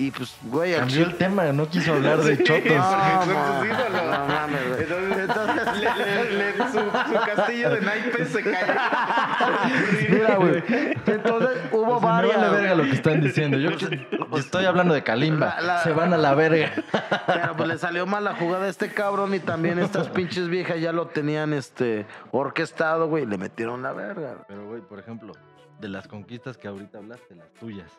[0.01, 2.73] Y pues, güey, Cambió el tema, no quiso hablar de chotos.
[2.73, 4.03] No, ídolos.
[4.03, 5.21] no mames, güey.
[5.21, 8.77] Entonces, le- le- le- su, su castillo de naipes se cae.
[10.09, 10.63] Mira, güey.
[11.07, 12.37] Entonces hubo Pues me varias.
[12.41, 13.59] vale verga lo que están diciendo.
[13.59, 13.89] Yo yo
[14.39, 15.57] estoy hablando de Kalimba.
[15.57, 16.73] La- la- Se van a la verga.
[17.27, 20.81] Pero pues le salió mal la jugada a este cabrón y también estas pinches viejas
[20.81, 24.37] ya lo tenían este orquestado, güey, le metieron la verga.
[24.49, 25.35] Pero, güey, por ejemplo,
[25.79, 27.91] de las conquistas que ahorita hablaste, las tuyas.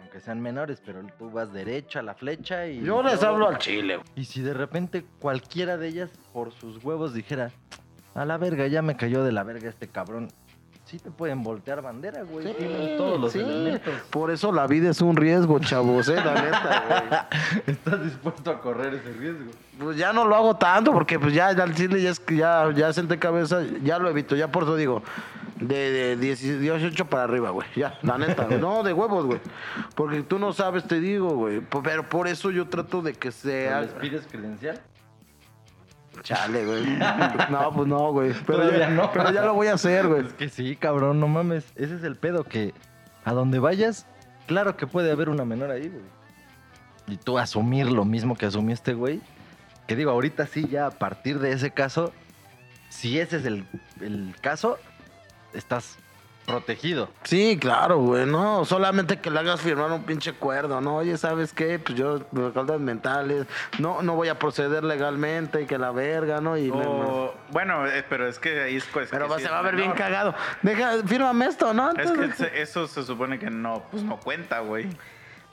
[0.00, 2.82] Aunque sean menores, pero tú vas derecho a la flecha y...
[2.82, 4.08] Yo les hablo al chile, güey.
[4.16, 7.50] Y si de repente cualquiera de ellas, por sus huevos, dijera,
[8.14, 10.28] a la verga, ya me cayó de la verga este cabrón,
[10.88, 12.46] sí te pueden voltear bandera, güey.
[12.46, 13.40] Sí, Tienen todos los sí.
[13.40, 13.92] elementos.
[14.10, 17.60] Por eso la vida es un riesgo, chavos, eh, la neta, güey.
[17.66, 19.50] Estás dispuesto a correr ese riesgo.
[19.78, 22.70] Pues ya no lo hago tanto porque pues ya al chile ya, es, que ya,
[22.74, 25.02] ya senté cabeza, ya lo evito, ya por eso digo,
[25.60, 28.58] de, de 18 para arriba, güey, ya, la neta, güey.
[28.60, 29.40] no, de huevos, güey,
[29.94, 33.82] porque tú no sabes, te digo, güey, pero por eso yo trato de que sea...
[33.82, 34.80] ¿Les pides credencial?
[36.22, 36.84] Chale, güey.
[37.50, 38.32] No, pues no, güey.
[38.46, 39.10] Pero Todavía ya, no.
[39.12, 40.26] pero ya lo voy a hacer, güey.
[40.26, 41.72] Es que sí, cabrón, no mames.
[41.76, 42.74] Ese es el pedo, que
[43.24, 44.06] a donde vayas,
[44.46, 46.02] claro que puede haber una menor ahí, güey.
[47.06, 49.20] Y tú asumir lo mismo que asumió este güey.
[49.86, 52.12] Que digo, ahorita sí, ya a partir de ese caso,
[52.90, 53.64] si ese es el,
[54.00, 54.78] el caso,
[55.58, 55.98] estás
[56.46, 57.10] protegido.
[57.24, 60.96] Sí, claro, güey, no, solamente que le hagas firmar un pinche acuerdo, ¿no?
[60.96, 61.78] Oye, ¿sabes qué?
[61.78, 63.46] Pues yo, facultades mentales,
[63.78, 66.56] no, no voy a proceder legalmente y que la verga, ¿no?
[66.56, 69.58] Y bueno, eh, pero es que ahí es pues, pero que va- sí se va
[69.58, 70.34] a ver bien cagado.
[70.62, 71.90] Deja, fírmame esto, ¿no?
[71.92, 74.88] Es que eso se supone que no, pues no cuenta, güey.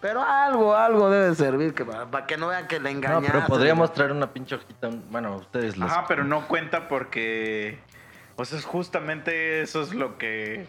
[0.01, 3.31] Pero algo, algo debe servir que para, para que no vean que le No, engañaste.
[3.31, 4.89] pero podríamos traer una pinche hojita.
[5.09, 5.89] Bueno, ustedes les.
[5.91, 7.79] Ajá, pero no cuenta porque,
[8.35, 10.65] o sea, es justamente eso es lo que,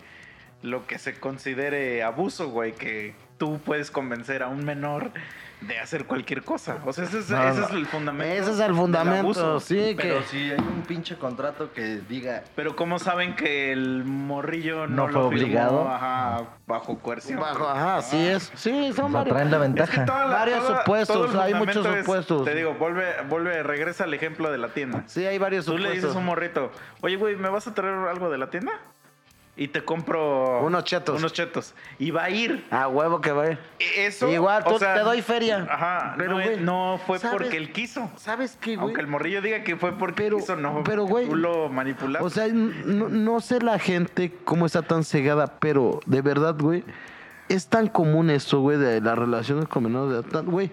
[0.62, 5.12] lo que se considere abuso, güey, que tú puedes convencer a un menor
[5.60, 6.78] de hacer cualquier cosa.
[6.84, 7.66] O sea, ese es, No, ese no.
[7.66, 8.34] es el fundamento.
[8.34, 9.60] Ese es el fundamento, abuso.
[9.60, 10.24] sí, Pero que...
[10.26, 12.44] si hay un pinche contrato que diga.
[12.54, 15.88] Pero ¿cómo saben que el morrillo no, No lo fue firmó, obligado.
[15.88, 17.40] ajá, bajo coerción?
[17.40, 18.52] Bajo, ajá, sí es.
[18.54, 19.34] Sí, son O sea, varios.
[19.36, 20.06] traen la Es que ventaja.
[20.06, 22.44] la- Varios toda- supuestos, hay muchos es- supuestos.
[22.44, 25.04] te digo, vuelve, vuelve, regresa al ejemplo de la tienda.
[25.06, 26.02] Sí, hay varios Tú le supuestos.
[26.02, 28.72] dices a un morrito, oye, güey, ¿me vas a traer algo de la tienda?
[29.58, 30.60] Y te compro...
[30.62, 31.18] Unos chetos.
[31.18, 31.74] Unos chetos.
[31.98, 32.66] Y va a ir.
[32.70, 33.46] A huevo que va.
[33.96, 34.28] Eso...
[34.30, 35.66] Igual, o tú sea, te doy feria.
[35.70, 37.38] Ajá, Pero, no, güey, no fue ¿sabes?
[37.38, 38.10] porque él quiso.
[38.16, 38.88] ¿Sabes qué, güey?
[38.88, 40.82] Aunque el morrillo diga que fue porque Pero- quiso, no.
[40.84, 42.26] pero, güey, Tú lo manipulaste.
[42.26, 46.84] O sea, no, no sé la gente cómo está tan cegada, pero de verdad, güey,
[47.48, 50.44] es tan común eso, güey, de las relaciones con menores de edad.
[50.44, 50.70] Güey,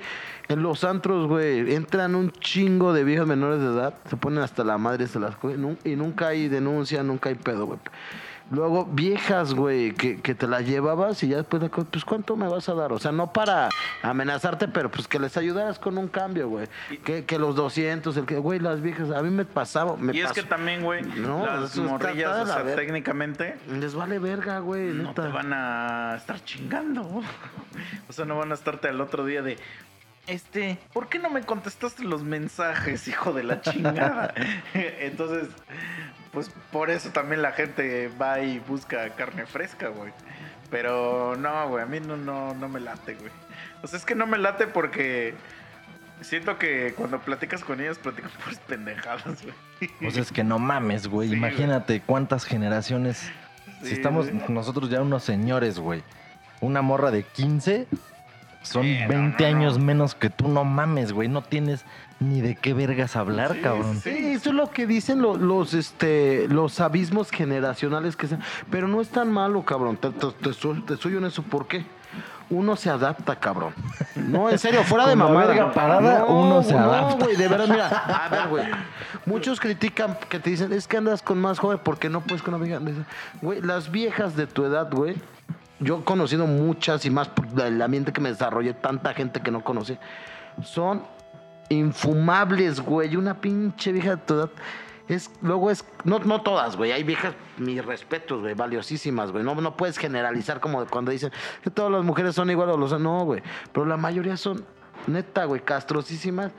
[0.49, 4.65] en los antros, güey, entran un chingo de viejas menores de edad, se ponen hasta
[4.65, 7.79] la madre, se las cogen, y nunca hay denuncia, nunca hay pedo, güey.
[8.51, 12.47] Luego, viejas, güey, que, que te las llevabas y ya después, co- pues, ¿cuánto me
[12.47, 12.91] vas a dar?
[12.93, 13.69] O sea, no para
[14.03, 16.67] amenazarte, pero pues que les ayudaras con un cambio, güey.
[17.03, 20.19] Que, que los 200, el que, güey, las viejas, a mí me pasaba, me y
[20.21, 24.59] es que también, güey, No, las morrillas, de o sea, ver- técnicamente Les vale verga,
[24.59, 25.23] güey, no neta.
[25.23, 27.21] te van a estar chingando.
[28.07, 29.57] O sea, no van a estarte al otro día de...
[30.27, 34.33] Este, ¿por qué no me contestaste los mensajes, hijo de la chingada?
[34.73, 35.49] Entonces,
[36.33, 40.11] pues por eso también la gente va y busca carne fresca, güey.
[40.71, 43.31] Pero no, güey, a mí no, no, no me late, güey.
[43.83, 45.35] O sea, es que no me late porque
[46.21, 49.91] siento que cuando platicas con ellas, platicas por pendejadas, güey.
[50.07, 51.29] O sea, es que no mames, güey.
[51.33, 53.29] Sí, Imagínate cuántas generaciones.
[53.81, 56.03] Sí, si estamos nosotros ya unos señores, güey.
[56.61, 57.87] Una morra de 15
[58.63, 59.57] son Sí, no, 20 no, no.
[59.57, 60.47] años menos que tú.
[60.47, 61.27] No mames, güey.
[61.29, 61.85] No tienes
[62.19, 63.99] ni de qué vergas hablar, Sí, cabrón.
[64.01, 64.09] sí.
[64.09, 68.37] Eso es lo que dicen lo- los, este, los abismos generacionales que se...
[68.71, 69.97] Pero no es tan malo, cabrón.
[69.97, 71.85] Te, te, te soy, te soy honesto, ¿por qué?
[72.49, 73.73] Uno se adapta, cabrón.
[74.15, 75.47] No, en serio, fuera de mamada.
[75.47, 77.25] verga parada, uno se no, adapta.
[77.25, 77.87] güey, de verdad, mira.
[78.25, 78.65] A ver, güey.
[79.25, 82.53] Muchos critican que te dicen, es que andas con más joven porque no puedes con
[82.53, 82.79] una vieja.
[83.41, 85.15] Güey, las viejas de tu edad, güey.
[85.79, 89.51] Yo he conocido muchas y más por el ambiente que me desarrollé, tanta gente que
[89.51, 89.97] no conocí.
[90.63, 91.03] Son
[91.69, 93.15] infumables, güey.
[93.15, 94.49] Una pinche vieja de tu edad.
[95.09, 96.91] Es, luego es, no, no todas, güey.
[96.93, 99.43] Hay viejas, mis respetos, güey, valiosísimas, güey.
[99.43, 102.75] No, no puedes generalizar como cuando dicen que todas las mujeres son iguales.
[102.75, 103.43] o los- No, güey.
[103.73, 104.63] Pero la mayoría son,
[105.07, 106.51] neta, güey, castrosísimas.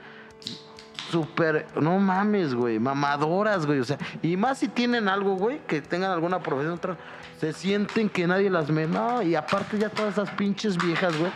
[1.11, 5.81] Súper, no mames, güey, mamadoras, güey, o sea, y más si tienen algo, güey, que
[5.81, 6.97] tengan alguna profesión, otra,
[7.39, 11.31] se sienten que nadie las ve, no, y aparte ya todas esas pinches viejas, güey,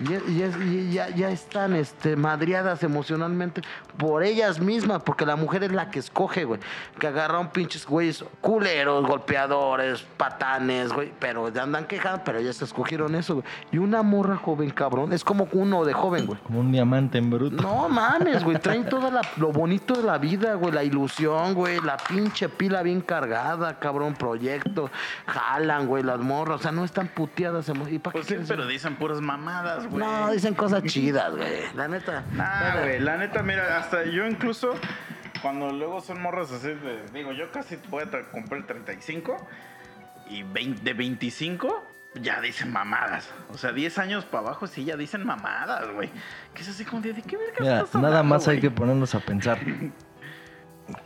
[0.00, 0.50] ya, ya,
[0.90, 3.62] ya, ya están este, madriadas emocionalmente
[3.98, 6.60] por ellas mismas, porque la mujer es la que escoge, güey.
[6.98, 11.12] Que agarran pinches güeyes culeros, golpeadores, patanes, güey.
[11.18, 13.46] Pero ya andan quejando, pero ellas escogieron eso, güey.
[13.72, 16.38] Y una morra joven, cabrón, es como uno de joven, güey.
[16.40, 17.62] Como un diamante en bruto.
[17.62, 18.58] No mames, güey.
[18.58, 20.72] Traen todo lo bonito de la vida, güey.
[20.72, 21.78] La ilusión, güey.
[21.80, 24.14] La pinche pila bien cargada, cabrón.
[24.14, 24.90] Proyecto.
[25.26, 26.60] Jalan, güey, las morras.
[26.60, 27.70] O sea, no están puteadas.
[27.90, 29.89] ¿Y para Pues qué sí, pero dicen puras mamadas, güey.
[29.98, 31.62] No, dicen cosas chidas, güey.
[31.74, 32.24] La neta.
[32.32, 34.74] Nah, güey, la neta, mira, hasta yo incluso,
[35.42, 39.36] cuando luego son morras así, de- digo, yo casi voy a cumplir 35
[40.28, 43.28] y 20 de 25 ya dicen mamadas.
[43.50, 46.10] O sea, 10 años para abajo sí ya dicen mamadas, güey.
[46.54, 49.14] Que es así como de, ¿de qué verga Mira, estás nada más hay que ponernos
[49.14, 49.58] a pensar.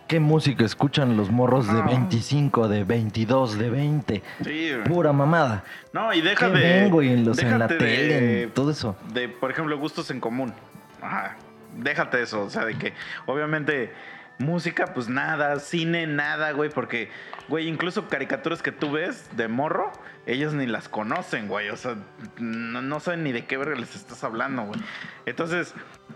[0.09, 1.87] ¿Qué música escuchan los morros de No.
[1.87, 4.23] 25, de 22, de 20?
[4.45, 4.85] Sí, güey.
[4.85, 5.65] Pura mamada.
[5.93, 6.61] No, y deja ¿Qué de.
[6.61, 7.13] ven, güey?
[7.13, 8.97] En, los- en la tele, en todo eso.
[9.13, 10.53] de, por ejemplo, gustos en común.
[11.01, 11.37] Ajá.
[11.77, 12.93] Déjate eso, o sea, de que
[13.27, 13.93] obviamente
[14.39, 17.09] música, pues nada, cine, nada, güey, porque,
[17.49, 19.91] güey, incluso caricaturas que tú ves de morro,
[20.27, 21.97] ellos ni las conocen, güey, o sea,
[22.39, 24.81] no, no saben ni de qué verga les estás hablando, güey.
[25.27, 25.75] Entonces,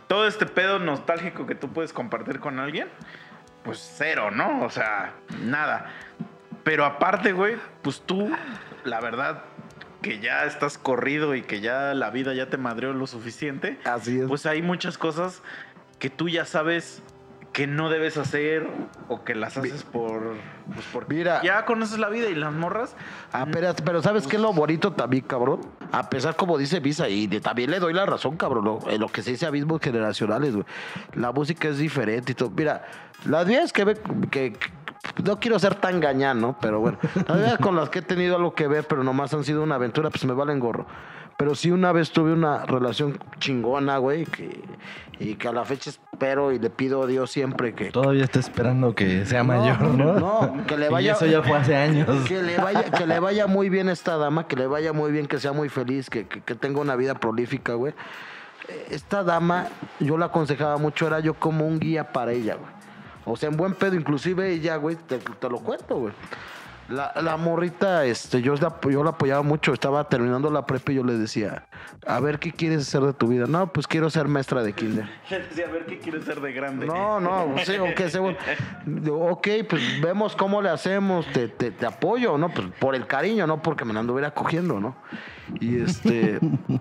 [0.08, 2.88] todo este pedo nostálgico que tú puedes compartir con alguien,
[3.64, 4.62] pues cero, ¿no?
[4.64, 5.86] O sea, nada.
[6.64, 8.30] Pero aparte, güey, pues tú,
[8.84, 9.42] la verdad,
[10.02, 14.20] que ya estás corrido y que ya la vida ya te madreó lo suficiente, Así
[14.20, 14.26] es.
[14.26, 15.42] pues hay muchas cosas
[15.98, 17.02] que tú ya sabes
[17.58, 18.68] que no debes hacer
[19.08, 20.36] o que las haces por
[20.72, 21.42] pues porque Mira.
[21.42, 22.94] ya conoces la vida y las morras
[23.32, 25.62] Ah, pero, pero ¿sabes qué es lo bonito también, cabrón?
[25.90, 29.00] A pesar, como dice Visa, y de- también le doy la razón, cabrón, lo, en
[29.00, 30.66] lo que se dice abismos generacionales, güey.
[31.14, 32.50] La música es diferente y todo.
[32.50, 32.84] Mira,
[33.24, 33.98] las veces que, ve,
[34.30, 34.56] que,
[35.24, 36.56] no quiero ser tan gañán, ¿no?
[36.60, 39.64] Pero bueno, las con las que he tenido algo que ver, pero nomás han sido
[39.64, 40.86] una aventura, pues me valen gorro.
[41.38, 44.60] Pero sí una vez tuve una relación chingona, güey, que,
[45.20, 47.92] y que a la fecha espero y le pido a Dios siempre que...
[47.92, 50.14] Todavía está esperando que sea mayor, ¿no?
[50.14, 51.12] No, que le Y vaya...
[51.12, 52.08] eso ya fue hace años.
[52.26, 55.26] Que le vaya, que le vaya muy bien esta dama, que le vaya muy bien,
[55.28, 57.94] que sea muy feliz, que, que- que tenga una vida prolífica, güey.
[58.90, 59.68] Esta dama,
[60.00, 62.70] yo la aconsejaba mucho, era yo como un guía para ella, güey.
[63.24, 66.12] O sea, en buen pedo, inclusive ella, güey, te, te lo cuento, güey.
[66.88, 70.94] La, la morrita, este, yo la, yo la apoyaba mucho, estaba terminando la prepa y
[70.94, 71.66] yo le decía,
[72.06, 73.44] a ver, ¿qué quieres hacer de tu vida?
[73.46, 75.06] No, pues quiero ser maestra de kinder.
[75.30, 78.36] le decía a ver qué quieres ser de grande No, no, sí, ok, según-
[79.10, 82.48] ok, pues vemos cómo le hacemos, te, te, te apoyo, ¿no?
[82.48, 84.96] Pues por el cariño, no porque me la anduviera cogiendo, ¿no?
[85.60, 86.38] Y este,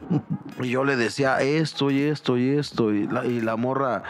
[0.61, 4.03] y yo le decía esto y esto y esto, y la, y la morra,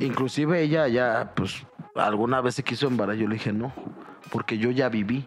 [0.00, 3.72] inclusive ella ya, pues, alguna vez se quiso embarazar, yo le dije, no,
[4.30, 5.26] porque yo ya viví.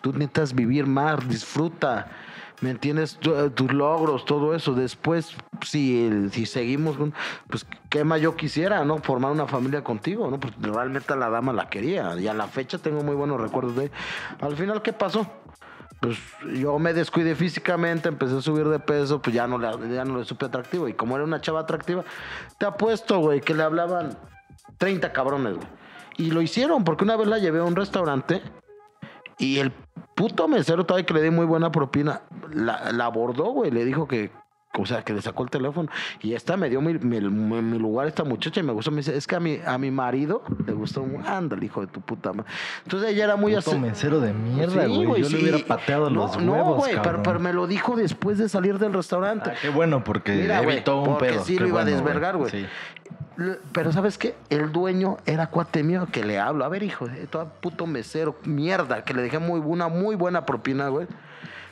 [0.00, 2.08] Tú necesitas vivir más, disfruta.
[2.60, 3.18] ¿Me entiendes?
[3.22, 4.74] Eh, tus logros, todo eso.
[4.74, 6.96] Después, si, si seguimos,
[7.48, 8.98] pues qué más yo quisiera, ¿no?
[8.98, 10.38] Formar una familia contigo, ¿no?
[10.40, 12.18] Pues realmente la dama la quería.
[12.18, 13.90] Y a la fecha tengo muy buenos recuerdos de.
[14.40, 15.26] Al final, ¿qué pasó?
[16.00, 16.18] Pues
[16.58, 20.24] yo me descuidé físicamente, empecé a subir de peso, pues ya no ya no le
[20.24, 20.88] supe atractivo.
[20.88, 22.04] Y como era una chava atractiva,
[22.58, 24.16] te apuesto, güey, que le hablaban
[24.78, 25.68] 30 cabrones, güey.
[26.16, 28.42] Y lo hicieron, porque una vez la llevé a un restaurante
[29.38, 29.72] y el
[30.14, 34.06] puto mesero todavía que le di muy buena propina, la, la abordó, güey, le dijo
[34.06, 34.30] que,
[34.78, 35.88] o sea, que le sacó el teléfono.
[36.20, 38.90] Y esta me dio mi, mi- mi- mi lugar, esta muchacha, y me gustó.
[38.90, 41.04] Me dice, es que a mi, a mi marido le gustó.
[41.26, 42.50] Ándale, hijo de tu puta madre.
[42.82, 43.74] Entonces ella era muy así.
[43.78, 45.22] mesero de mierda, Sí, güey.
[45.22, 45.36] Yo sí.
[45.36, 48.48] le hubiera pateado no, los No, huevos, güey, pero, pero me lo dijo después de
[48.48, 49.50] salir del restaurante.
[49.52, 51.44] Ah, qué bueno, porque Mira, evitó un porque pedo.
[51.44, 52.50] sí Qué lo iba a bueno, desvergar, güey.
[52.50, 52.66] Sí.
[53.72, 54.36] Pero ¿sabes qué?
[54.48, 56.64] El dueño era cuate mío que le hablo.
[56.64, 60.46] A ver, hijo, de todo puto mesero, mierda, que le dejé muy, una muy buena
[60.46, 61.08] propina, güey.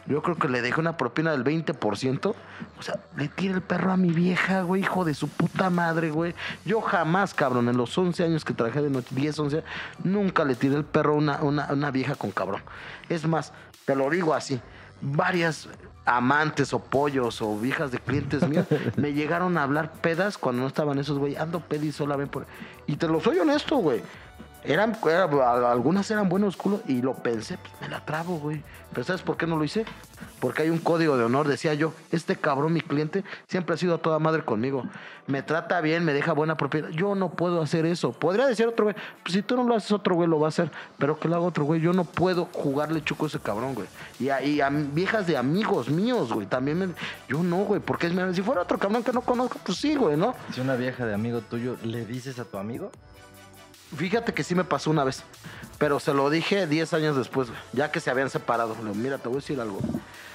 [0.06, 2.34] Yo creo que le dejé una propina del 20%.
[2.78, 6.10] O sea, le tira el perro a mi vieja, güey, hijo de su puta madre,
[6.10, 6.34] güey.
[6.64, 9.64] Yo jamás, cabrón, en los 11 años que trabajé de noche, 10, 11,
[10.04, 12.62] nunca le tiré el perro a una, una, una vieja con cabrón.
[13.08, 13.52] Es más,
[13.84, 14.60] te lo digo así,
[15.00, 15.68] varias
[16.04, 20.68] amantes o pollos o viejas de clientes míos me llegaron a hablar pedas cuando no
[20.68, 21.36] estaban esos, güey.
[21.36, 22.46] Ando pedi sola, ven por...
[22.86, 24.02] Y te lo soy honesto, güey.
[24.64, 28.62] Eran, era- algunas eran buenos culos y lo pensé, pues me la trabo, güey.
[28.92, 29.84] Pero ¿sabes por qué no lo hice?
[30.38, 33.94] Porque hay un código de honor, decía yo, este cabrón, mi cliente, siempre ha sido
[33.94, 34.84] a toda madre conmigo.
[35.26, 36.90] Me trata bien, me deja buena propiedad.
[36.90, 38.12] Yo no puedo hacer eso.
[38.12, 40.50] Podría decir otro güey, pues si tú no lo haces, otro güey lo va a
[40.50, 40.70] hacer.
[40.98, 43.86] Pero que lo haga otro güey, yo no puedo jugarle chuco a ese cabrón, güey.
[44.20, 44.28] Y
[44.92, 46.88] viejas de amigos míos, güey, también me...
[47.28, 50.16] Yo no, güey, porque es- si fuera otro cabrón que no conozco, pues sí, güey,
[50.16, 50.34] ¿no?
[50.54, 52.90] Si una vieja de amigo tuyo le dices a tu amigo,
[53.96, 55.22] Fíjate que sí me pasó una vez,
[55.78, 58.74] pero se lo dije 10 años después, güey, ya que se habían separado.
[58.76, 59.80] Le digo, mira, te voy a decir algo.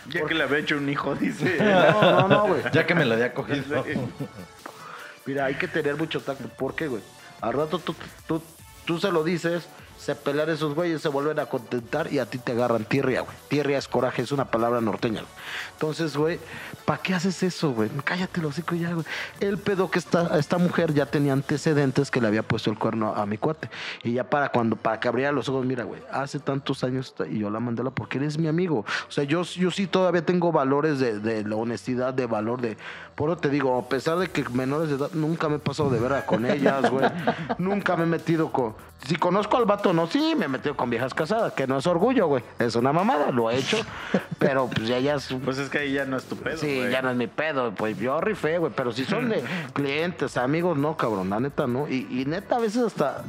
[0.09, 2.61] ya que le había hecho un hijo dice No, no, no, güey.
[2.71, 3.83] ya que me la había cogido.
[5.25, 6.47] Mira, hay que tener mucho tacto.
[6.47, 7.01] ¿Por qué, güey?
[7.41, 7.93] Al rato tú,
[8.27, 8.41] tú,
[8.85, 9.67] tú se lo dices,
[9.97, 13.35] se pelean esos güeyes, se vuelven a contentar y a ti te agarran tirria, güey.
[13.47, 15.33] Tirria es coraje, es una palabra norteña, güey.
[15.73, 16.39] Entonces, güey,
[16.85, 17.89] ¿para qué haces eso, güey?
[18.03, 19.05] Cállate los hocico ya, güey.
[19.39, 23.13] El pedo que esta, esta mujer ya tenía antecedentes que le había puesto el cuerno
[23.15, 23.69] a mi cuate.
[24.03, 27.39] Y ya para cuando, para que abriera los ojos, mira, güey, hace tantos años y
[27.39, 28.85] yo la mandé a la porque eres mi amigo.
[29.07, 32.77] O sea, yo, yo sí todavía tengo valores de, de la honestidad, de valor de.
[33.15, 35.89] Por eso te digo, a pesar de que menores de edad, nunca me he pasado
[35.89, 37.09] de verga con ellas, güey.
[37.57, 38.75] nunca me he metido con.
[39.05, 40.07] Si conozco al vato ¿no?
[40.07, 42.43] Sí, me he metido con viejas casadas, que no es orgullo, güey.
[42.59, 43.77] Es una mamada, lo he hecho.
[44.39, 45.29] pero pues ya, ya es.
[45.45, 46.91] Pues es que ahí ya no es tu pedo, Sí, güey.
[46.91, 48.73] ya no es mi pedo, pues yo rifé, güey.
[48.75, 49.43] Pero si son de
[49.73, 51.87] clientes, amigos, no, cabrón, la neta, no.
[51.87, 53.23] Y, y neta, a veces hasta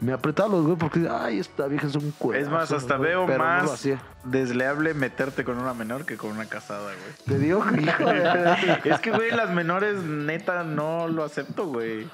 [0.00, 2.40] me apretaba los güey porque, ay, esta vieja es un cuero.
[2.40, 3.84] Es más, hasta veo no más
[4.24, 7.14] desleable meterte con una menor que con una casada, güey.
[7.26, 12.06] Te digo, hijo de- Es que, güey, las menores, neta, no lo acepto, güey.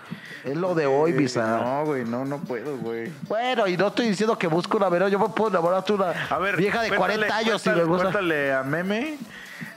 [0.44, 1.58] Es lo de hoy, Eh, Bisa.
[1.58, 3.12] No, güey, no, no puedo, güey.
[3.28, 5.08] Bueno, y no estoy diciendo que busco una verga.
[5.08, 7.82] Yo me puedo enamorar de una A ver, vieja de cuéntale- 40 años si cuéntale-
[7.82, 8.02] me gusta.
[8.04, 9.18] Cuéntale a Meme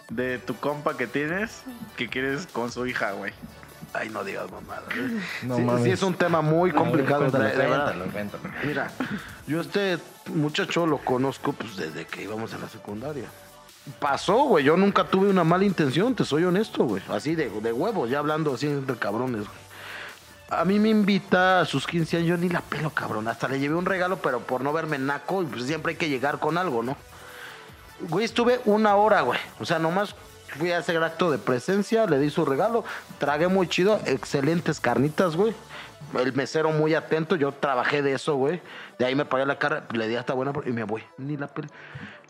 [0.10, 1.64] de tu compa que tienes
[1.97, 3.34] que quieres con su hija, güey.
[3.94, 4.84] Ay, no digas mamada.
[5.44, 5.84] No sí, mames.
[5.84, 7.22] sí, es un tema muy complicado.
[7.22, 7.94] Cuéntalo, de- verdad.
[7.96, 8.44] cuéntalo, cuéntalo.
[8.64, 8.92] Mira,
[9.48, 9.98] yo este
[10.34, 13.26] muchacho lo conozco pues desde que íbamos en la secundaria.
[14.00, 14.66] Pasó, güey.
[14.66, 17.02] Yo nunca tuve una mala intención, te soy honesto, güey.
[17.10, 19.68] Así de, de huevos, ya hablando así de cabrones, güey.
[20.50, 23.28] A mí me invita a sus 15 años, yo ni la pelo, cabrón.
[23.28, 26.40] Hasta le llevé un regalo, pero por no verme naco, pues siempre hay que llegar
[26.40, 26.96] con algo, ¿no?
[28.02, 29.40] Güey, estuve una hora, güey.
[29.60, 30.16] O sea, nomás
[30.58, 32.84] fui a ese acto de presencia, le di su regalo,
[33.20, 35.53] tragué muy chido, excelentes carnitas, güey.
[36.18, 38.62] El mesero muy atento, yo trabajé de eso, güey.
[38.97, 41.03] De ahí me pagué la cara, le di hasta buena y me voy.
[41.18, 41.68] Ni la pele.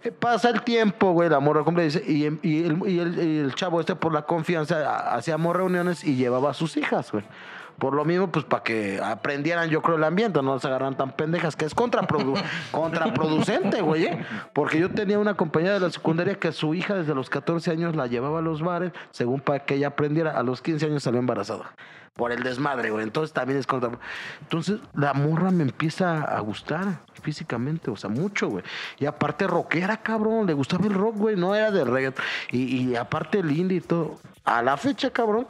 [0.04, 2.26] Eh, Pasa el tiempo, güey, la morra cumple y, y
[2.66, 6.76] el, y el- chavo este por la confianza ha- hacíamos reuniones y llevaba a sus
[6.78, 7.24] hijas, güey.
[7.78, 11.12] Por lo mismo, pues para que aprendieran, yo creo, el ambiente, no se agarran tan
[11.12, 14.06] pendejas, que es contraprodu- contraproducente, güey.
[14.06, 14.26] ¿eh?
[14.54, 17.96] Porque yo tenía una compañera de la secundaria que su hija desde los 14 años
[17.96, 20.32] la llevaba a los bares, según para que ella aprendiera.
[20.38, 21.72] A los 15 años salió embarazada.
[22.16, 23.04] Por el desmadre, güey.
[23.04, 23.92] Entonces también es contra.
[24.42, 28.64] Entonces la morra me empieza a gustar físicamente, o sea, mucho, güey.
[28.98, 30.48] Y aparte rockera, cabrón.
[30.48, 31.36] Le gustaba el rock, güey.
[31.36, 32.26] No era de reggaeton.
[32.50, 34.16] Y, y aparte el indie y todo.
[34.46, 35.46] A la fecha, cabrón.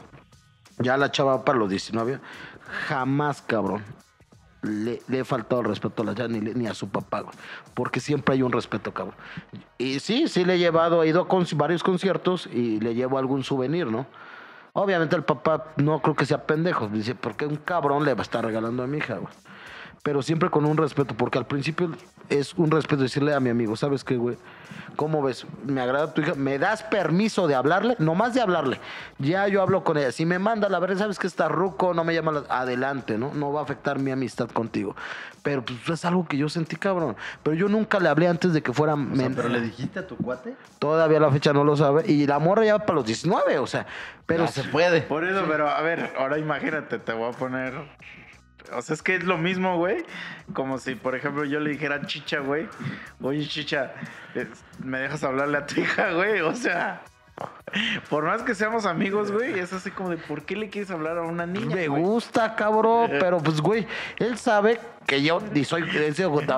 [0.80, 2.20] Ya la chava va para los 19.
[2.88, 3.84] Jamás, cabrón.
[4.64, 7.36] Le, he faltado el respeto a la le- ni a su papá, güey.
[7.74, 9.16] Porque siempre hay un respeto, cabrón.
[9.78, 13.18] Y sí, sí le he llevado, he ido a con- varios conciertos y le llevo
[13.18, 14.08] algún souvenir, ¿no?
[14.74, 16.88] Obviamente el papá no creo que sea pendejo.
[16.88, 19.34] Dice, ¿por qué un cabrón le va a estar regalando a mi hija, güey?
[20.08, 21.92] Pero siempre con un respeto, porque al principio
[22.30, 24.38] es un respeto decirle a mi amigo, ¿sabes qué, güey?
[24.96, 25.46] ¿Cómo ves?
[25.66, 26.34] Me agrada tu hija.
[26.36, 27.98] ¿Me das permiso de hablarle?
[28.00, 28.80] Nomás de hablarle.
[29.20, 30.14] Ya yo hablo con ella.
[30.14, 31.94] Si me manda la verdad, ¿sabes que está ruco?
[31.94, 33.34] No me llama la- adelante, ¿no?
[33.34, 34.96] No va a afectar mi amistad contigo.
[35.44, 37.18] Pero pues es algo que yo sentí, cabrón.
[37.44, 38.94] Pero yo nunca le hablé antes de que fuera...
[38.94, 40.56] O sea, men- ¿Pero le dijiste a tu cuate?
[40.80, 42.10] Todavía la fecha no lo sabe.
[42.10, 43.86] Y la morra ya va para los 19, o sea.
[44.26, 45.02] Pero Pero se puede.
[45.02, 47.74] Por eso, pero a ver, ahora imagínate, te voy a poner.
[48.74, 50.06] O sea, es que es lo mismo, güey.
[50.54, 52.68] Como si, por ejemplo, yo le dijera Chicha, güey.
[53.22, 53.94] Oye, Chicha,
[54.84, 56.42] ¿me dejas hablarle a tu hija, güey?
[56.42, 57.04] O sea,
[58.10, 61.18] por más que seamos amigos, güey, es así como de, ¿por qué le quieres hablar
[61.18, 61.76] a una niña?
[61.76, 62.02] Me güey?
[62.02, 63.86] gusta, cabrón, pero pues, güey,
[64.18, 65.84] él sabe que yo ni soy,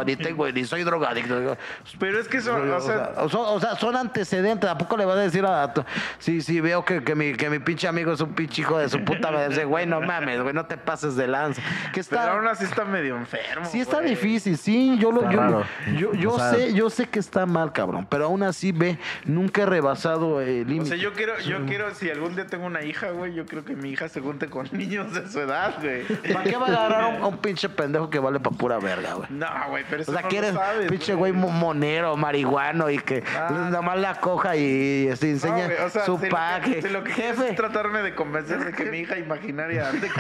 [0.06, 1.56] ni tengo, ni soy drogadicto.
[2.00, 4.68] Pero es que eso, O o sea, o son, o sea, son antecedentes.
[4.68, 5.84] ¿A poco le vas a decir a tu...
[6.18, 8.90] Si, si veo que, que, mi, que mi pinche amigo es un pinche hijo de
[8.90, 11.62] su puta madre, dice, güey, no mames, güey, no te pases de lanza.
[11.94, 12.32] Que pero está...
[12.32, 13.66] aún así está medio enfermo.
[13.66, 15.62] Sí está difícil, sí, yo lo, yo,
[15.96, 18.98] yo, yo O sea- sé, yo sé que está mal, cabrón, pero aún así ve,
[19.26, 20.98] nunca he rebasado el O límite.
[21.00, 23.90] Yo quiero, yo quiero, si algún día tengo una hija, güey, yo quiero que mi
[23.92, 26.04] hija se junte con niños de su edad, güey.
[26.34, 29.14] ¿Para qué va a agarrar a un, un pinche pendejo que vale para pura verga,
[29.16, 29.28] güey?
[29.32, 32.90] No, güey, pero eso O sea, no quieres lo sabes, pinche güey mo- monero, marihuano
[32.90, 33.48] y que Ah.
[33.52, 36.64] nada más la coja y se No, enseña güey, o sea, su si lo pack.
[36.64, 40.10] que- si lo que Jefe, es tratarme de convencer de que mi hija imaginaria ande.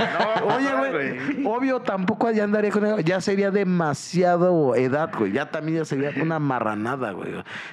[0.00, 3.04] No a Oye, güey, obvio, tampoco allá andaría con él.
[3.04, 5.32] Ya sería demasiado edad, güey.
[5.32, 7.30] Ya también ya sería una marranada, güey.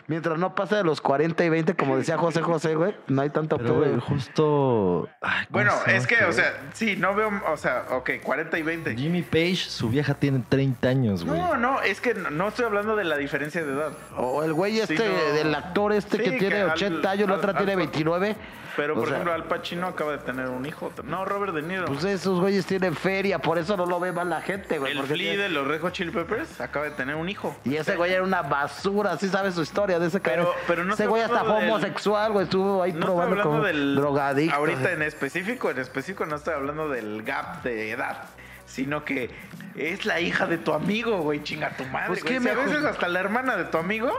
[0.08, 3.30] Mientras no pase de los 40 y 20, como decía José José, güey, no hay
[3.30, 5.08] tanto Pero, güey, justo...
[5.22, 8.62] Ay, ¿cómo Bueno, es que, o sea, sí, no veo, o sea, ok, 40 y
[8.62, 8.96] 20.
[8.96, 11.40] Jimmy Page, su vieja tiene 30 años, güey.
[11.40, 13.92] No, no, es que no, no estoy hablando de la diferencia de edad.
[14.18, 15.34] O el güey este, Sí, no.
[15.36, 17.76] del actor este Sí, que que tiene al- 80 años, la al- otra al- tiene
[17.76, 18.36] 29.
[18.78, 20.92] Pero, O por sea, ejemplo, Al Pacino acaba de tener un hijo.
[21.04, 21.86] No, Robert De Niro.
[21.86, 24.92] Pues esos güeyes tienen feria, por eso no lo ve mal la gente, güey.
[24.96, 27.56] el Flea tiene- de los Red Hot Chili Peppers acaba de tener un hijo.
[27.66, 30.62] Y ese güey era una basura, sí sabes su historia de ese Pero- cabrón.
[30.68, 34.56] pero no Ese güey hasta del- homosexual, güey, estuvo ahí No probando como del drogadicto.
[34.56, 38.26] Ahorita en específico, en específico no estoy hablando del gap de edad,
[38.68, 39.32] sino que
[39.76, 42.08] es la hija de tu amigo, güey, chinga tu madre.
[42.10, 42.36] Pues, güey.
[42.36, 44.12] ¿qué Si a veces hasta la hermana de tu amigo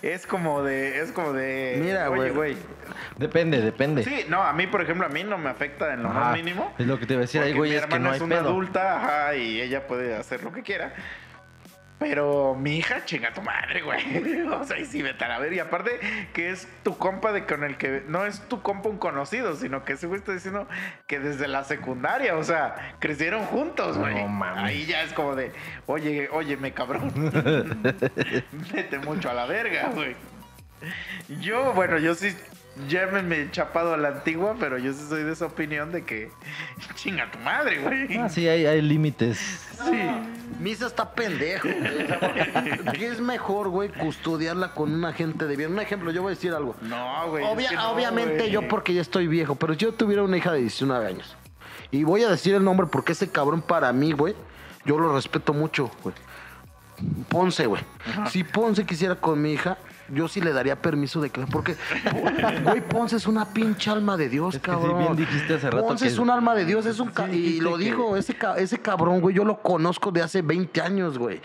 [0.00, 2.54] es como de, es como de, Mira, oye, güey.
[2.54, 2.56] güey.
[3.18, 4.04] Depende, depende.
[4.04, 6.36] Sí, no, a mí por ejemplo a mí no me afecta en lo Ajá, más
[6.36, 6.72] mínimo.
[6.78, 7.42] Es lo que te iba a decir.
[7.42, 8.48] Mi güeyes que no hay es una pedo.
[8.48, 10.94] adulta, ajá, y ella puede hacer lo que quiera.
[12.02, 14.42] Pero mi hija, chinga tu madre, güey.
[14.52, 15.52] O sea, y sí, vete a la ver.
[15.52, 16.00] Y aparte,
[16.32, 18.02] que es tu compa de con el que.
[18.08, 20.68] No es tu compa un conocido, sino que ese güey está diciendo
[21.06, 24.14] que desde la secundaria, o sea, crecieron juntos, güey.
[24.14, 24.64] No mames.
[24.64, 25.52] Ahí ya es como de,
[25.86, 27.12] oye, oye, me cabrón.
[28.72, 30.16] Vete mucho a la verga, güey.
[31.40, 32.36] Yo, bueno, yo sí.
[32.88, 35.92] Ya me, me he chapado a la antigua, pero yo sí soy de esa opinión
[35.92, 36.30] de que
[36.94, 38.16] chinga tu madre, güey.
[38.16, 39.38] Ah, sí, hay, hay límites.
[39.84, 40.00] Sí.
[40.58, 41.68] Misa está pendejo.
[41.68, 42.92] güey.
[42.98, 45.72] ¿Qué es mejor, güey, custodiarla con un agente de bien?
[45.72, 46.74] Un ejemplo, yo voy a decir algo.
[46.82, 47.44] No, güey.
[47.44, 48.50] Obvia- es que no, obviamente güey.
[48.50, 51.36] yo porque ya estoy viejo, pero si yo tuviera una hija de 19 años.
[51.90, 54.34] Y voy a decir el nombre porque ese cabrón para mí, güey,
[54.86, 56.14] yo lo respeto mucho, güey.
[57.28, 57.82] Ponce, güey.
[58.30, 59.76] Si Ponce quisiera con mi hija,
[60.08, 61.42] yo sí le daría permiso de que...
[61.46, 61.76] Porque,
[62.64, 64.98] güey, Ponce es una pinche alma de Dios, Es que sí, cabrón.
[64.98, 67.08] bien dijiste hace rato Ponce que- es un alma de Dios, es un...
[67.10, 70.42] ca- Sí, y lo que- digo, ese, ese cabrón, güey, yo lo conozco de hace
[70.42, 71.40] 20 años, güey.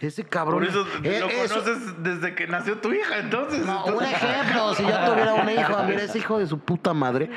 [0.00, 0.60] Ese cabrón...
[0.60, 3.66] Por eso eh, lo eso- conoces desde que nació tu hija, entonces.
[3.66, 7.28] no, un ejemplo, si yo tuviera un hijo, mira, ese hijo de su puta madre,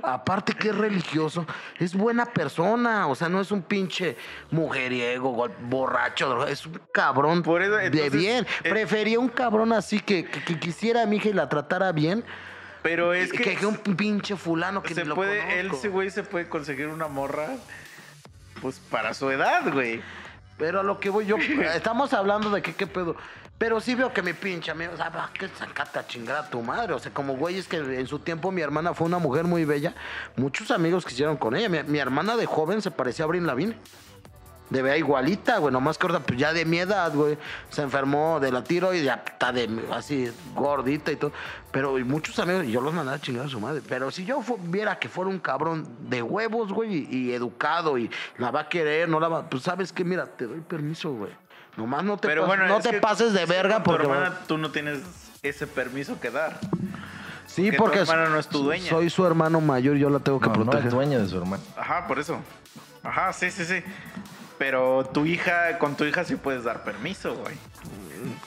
[0.00, 1.44] aparte que es religioso,
[1.80, 4.16] es buena persona, o sea, no es un pinche
[4.52, 8.46] mujeriego, borracho, es un cabrón Por eso, de bien.
[8.62, 11.90] eh, Prefería un cabrón así que, que- que quisiera a mi hija y la tratara
[11.90, 12.24] bien,
[12.84, 16.22] Pero es que, que, un pinche fulano que se lo puede, él, ese güey, se
[16.22, 17.48] puede conseguir una morra,
[18.62, 20.00] pues para su edad, güey.
[20.56, 21.36] Pero a lo que voy yo,
[21.74, 23.16] estamos hablando de que qué pedo.
[23.56, 26.50] Pero sí veo que mi pinche amigo, o sea, va, que sacate a chingar a
[26.50, 26.92] tu madre.
[26.92, 29.64] O sea, como güey, es que en su tiempo mi hermana fue una mujer muy
[29.64, 29.94] bella.
[30.36, 31.68] Muchos amigos quisieron con ella.
[31.68, 33.76] Mi, mi hermana de joven se parecía a Brin Lavigne.
[34.70, 37.36] De vea igualita, güey, nomás que ahorita, pues ya de mi edad, güey,
[37.68, 41.32] se enfermó de la tiro y ya está de así gordita y todo.
[41.70, 43.82] Pero y muchos amigos, y yo los mandaba a chingar a su madre.
[43.86, 47.98] Pero si yo fu- viera que fuera un cabrón de huevos, güey, y, y educado
[47.98, 51.12] y la va a querer, no la va, pues sabes que, mira, te doy permiso,
[51.12, 51.30] güey.
[51.76, 54.06] Nomás no te, Pero pas- bueno, no te que pases de verga con tu porque...
[54.06, 55.00] hermana tú no tienes
[55.42, 56.58] ese permiso que dar.
[57.46, 58.88] sí, que tu porque hermana no es tu dueña.
[58.88, 60.86] soy su hermano mayor, yo la tengo que No, no proteger.
[60.86, 61.62] es dueño de su hermano.
[61.76, 62.38] Ajá, por eso.
[63.02, 63.82] Ajá, sí, sí, sí.
[64.58, 67.56] Pero tu hija, con tu hija sí puedes dar permiso, güey.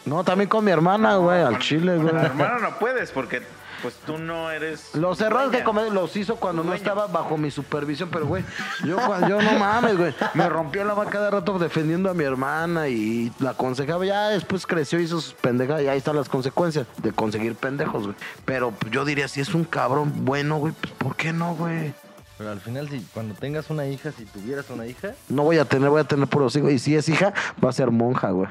[0.05, 2.15] No, también con mi hermana, güey, al Con- chile, con güey.
[2.15, 3.41] la hermana no puedes porque
[3.81, 5.65] pues tú no eres Los errores que dueña.
[5.65, 8.43] cometió los hizo cuando no estaba bajo mi supervisión, pero güey,
[8.83, 10.15] yo, cuando- yo no mames, güey.
[10.33, 14.03] Me rompió la vaca cada rato defendiendo a mi hermana y la aconsejaba.
[14.05, 18.03] Ya después creció y hizo sus pendejas y ahí están las consecuencias de conseguir pendejos,
[18.05, 18.15] güey.
[18.45, 21.93] Pero pues, yo diría, si es un cabrón bueno, güey, pues ¿por qué no, güey?
[22.37, 25.65] Pero al final, si cuando tengas una hija, si tuvieras una hija, No voy a
[25.65, 26.71] tener, voy a tener puros hijos.
[26.71, 27.33] Y si es hija,
[27.63, 28.49] va a ser monja, güey.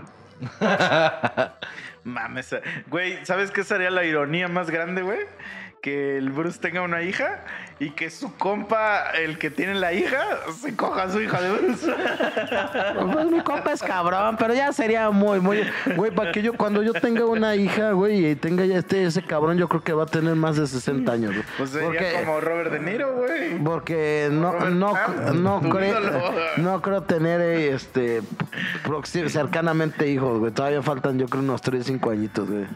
[2.05, 2.55] Mames,
[2.89, 5.19] güey, ¿sabes qué sería la ironía más grande, güey?
[5.87, 7.45] Que el Bruce tenga una hija
[7.79, 10.19] y que su compa, el que tiene la hija,
[10.61, 11.95] se coja a su hija de Bruce.
[13.13, 15.63] Pues mi compa es cabrón, pero ya sería muy, muy.
[15.95, 19.23] Güey, para que yo, cuando yo tenga una hija, güey, y tenga ya este, ese
[19.23, 21.45] cabrón, yo creo que va a tener más de 60 años, güey.
[21.57, 23.57] Pues sería Porque- como Robert De Niro, güey.
[23.63, 24.93] Porque no, Robert no,
[25.35, 26.01] no, creo,
[26.57, 28.23] no creo tener eh, este
[29.29, 30.51] cercanamente hijos, güey.
[30.51, 32.67] Todavía faltan, yo creo, unos 3, 5 añitos, güey.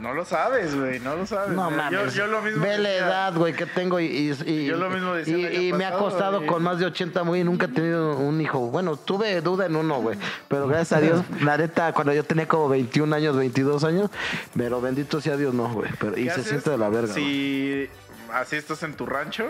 [0.00, 1.50] No lo sabes, güey, no lo sabes.
[1.54, 2.14] No mames.
[2.14, 5.14] Yo, lo mismo Ve la edad, güey, que tengo y, y- y- Yo lo mismo
[5.14, 7.44] decía y- me ha costado con más de 80, güey.
[7.44, 8.58] Nunca he tenido un hijo.
[8.70, 10.18] Bueno, tuve duda en uno, güey.
[10.48, 14.10] Pero gracias a Dios, la neta, cuando yo tenía como 21 años, 22 años,
[14.56, 15.90] pero bendito sea Dios, no, güey.
[16.00, 17.12] Pero, y ¿Qué se siente de la verga.
[17.12, 17.88] Si
[18.32, 19.46] así estás en tu rancho,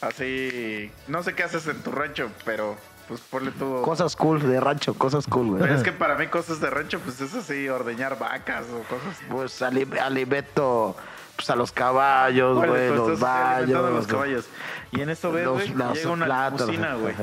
[0.00, 0.90] así.
[1.08, 2.76] No sé qué haces en tu rancho, pero
[3.08, 3.82] pues ponle todo.
[3.82, 5.62] Cosas cool, de rancho, cosas cool, güey.
[5.62, 9.16] Pero es que para mí cosas de rancho, pues es así, ordeñar vacas o cosas.
[9.30, 10.96] Pues ali- alimento
[11.36, 13.96] pues, a los caballos, güey, tú los alimentando a vallos.
[13.96, 14.44] los caballos.
[14.92, 17.14] Y en esto ves, güey, llega una limusina, güey.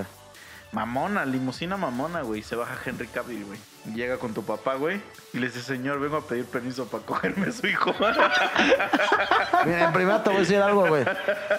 [0.71, 2.41] Mamona, limusina mamona, güey.
[2.41, 3.59] Se baja Henry Cavill, güey.
[3.93, 5.01] Llega con tu papá, güey.
[5.33, 7.93] Y le dice, señor, vengo a pedir permiso para cogerme a su hijo.
[9.65, 11.03] Mira, en primera te voy a decir algo, güey.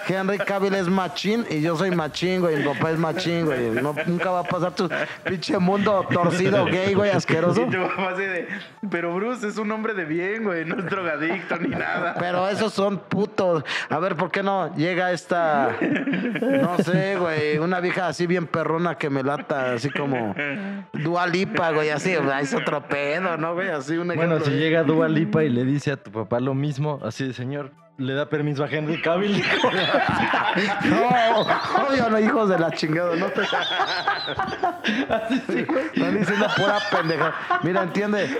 [0.07, 2.57] Henry Cavill es machín y yo soy machín, güey.
[2.57, 3.71] Mi papá es machín, güey.
[3.71, 4.89] No, nunca va a pasar tu
[5.25, 7.61] pinche mundo torcido gay, güey, asqueroso.
[7.61, 8.47] Y tu papá así de,
[8.89, 10.65] pero Bruce es un hombre de bien, güey.
[10.65, 12.15] No es drogadicto ni nada.
[12.17, 13.63] Pero esos son putos.
[13.89, 15.75] A ver, ¿por qué no llega esta,
[16.41, 20.35] no sé, güey, una vieja así bien perrona que me lata, así como
[20.93, 23.69] Dualipa, güey, así, es otro pedo, ¿no, güey?
[23.69, 26.99] Así un bueno, si llega Dua Lipa y le dice a tu papá lo mismo,
[27.03, 29.43] así de señor, le da permiso a Henry Cavill.
[30.85, 31.09] No,
[31.83, 33.41] obvio, no, hijos de la chingada, no te.
[33.41, 33.67] Están
[36.17, 37.33] diciendo pura pendeja.
[37.63, 38.39] Mira, entiende.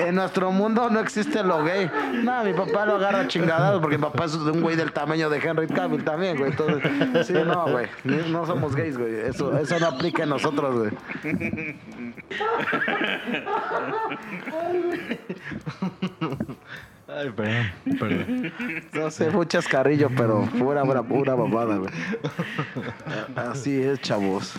[0.00, 1.90] En nuestro mundo no existe lo gay.
[2.22, 5.38] No, mi papá lo agarra chingadados porque mi papá es un güey del tamaño de
[5.38, 6.50] Henry Cavill también, güey.
[6.50, 7.86] Entonces, sí, no, güey.
[8.04, 9.14] No somos gays, güey.
[9.20, 10.90] Eso, eso no aplica en nosotros, güey.
[17.06, 18.52] Ay, perdón, perdón.
[18.92, 19.48] No sé, fue un
[20.16, 21.92] pero pura, pura, pura babada, güey.
[23.36, 24.54] Así es, chavos.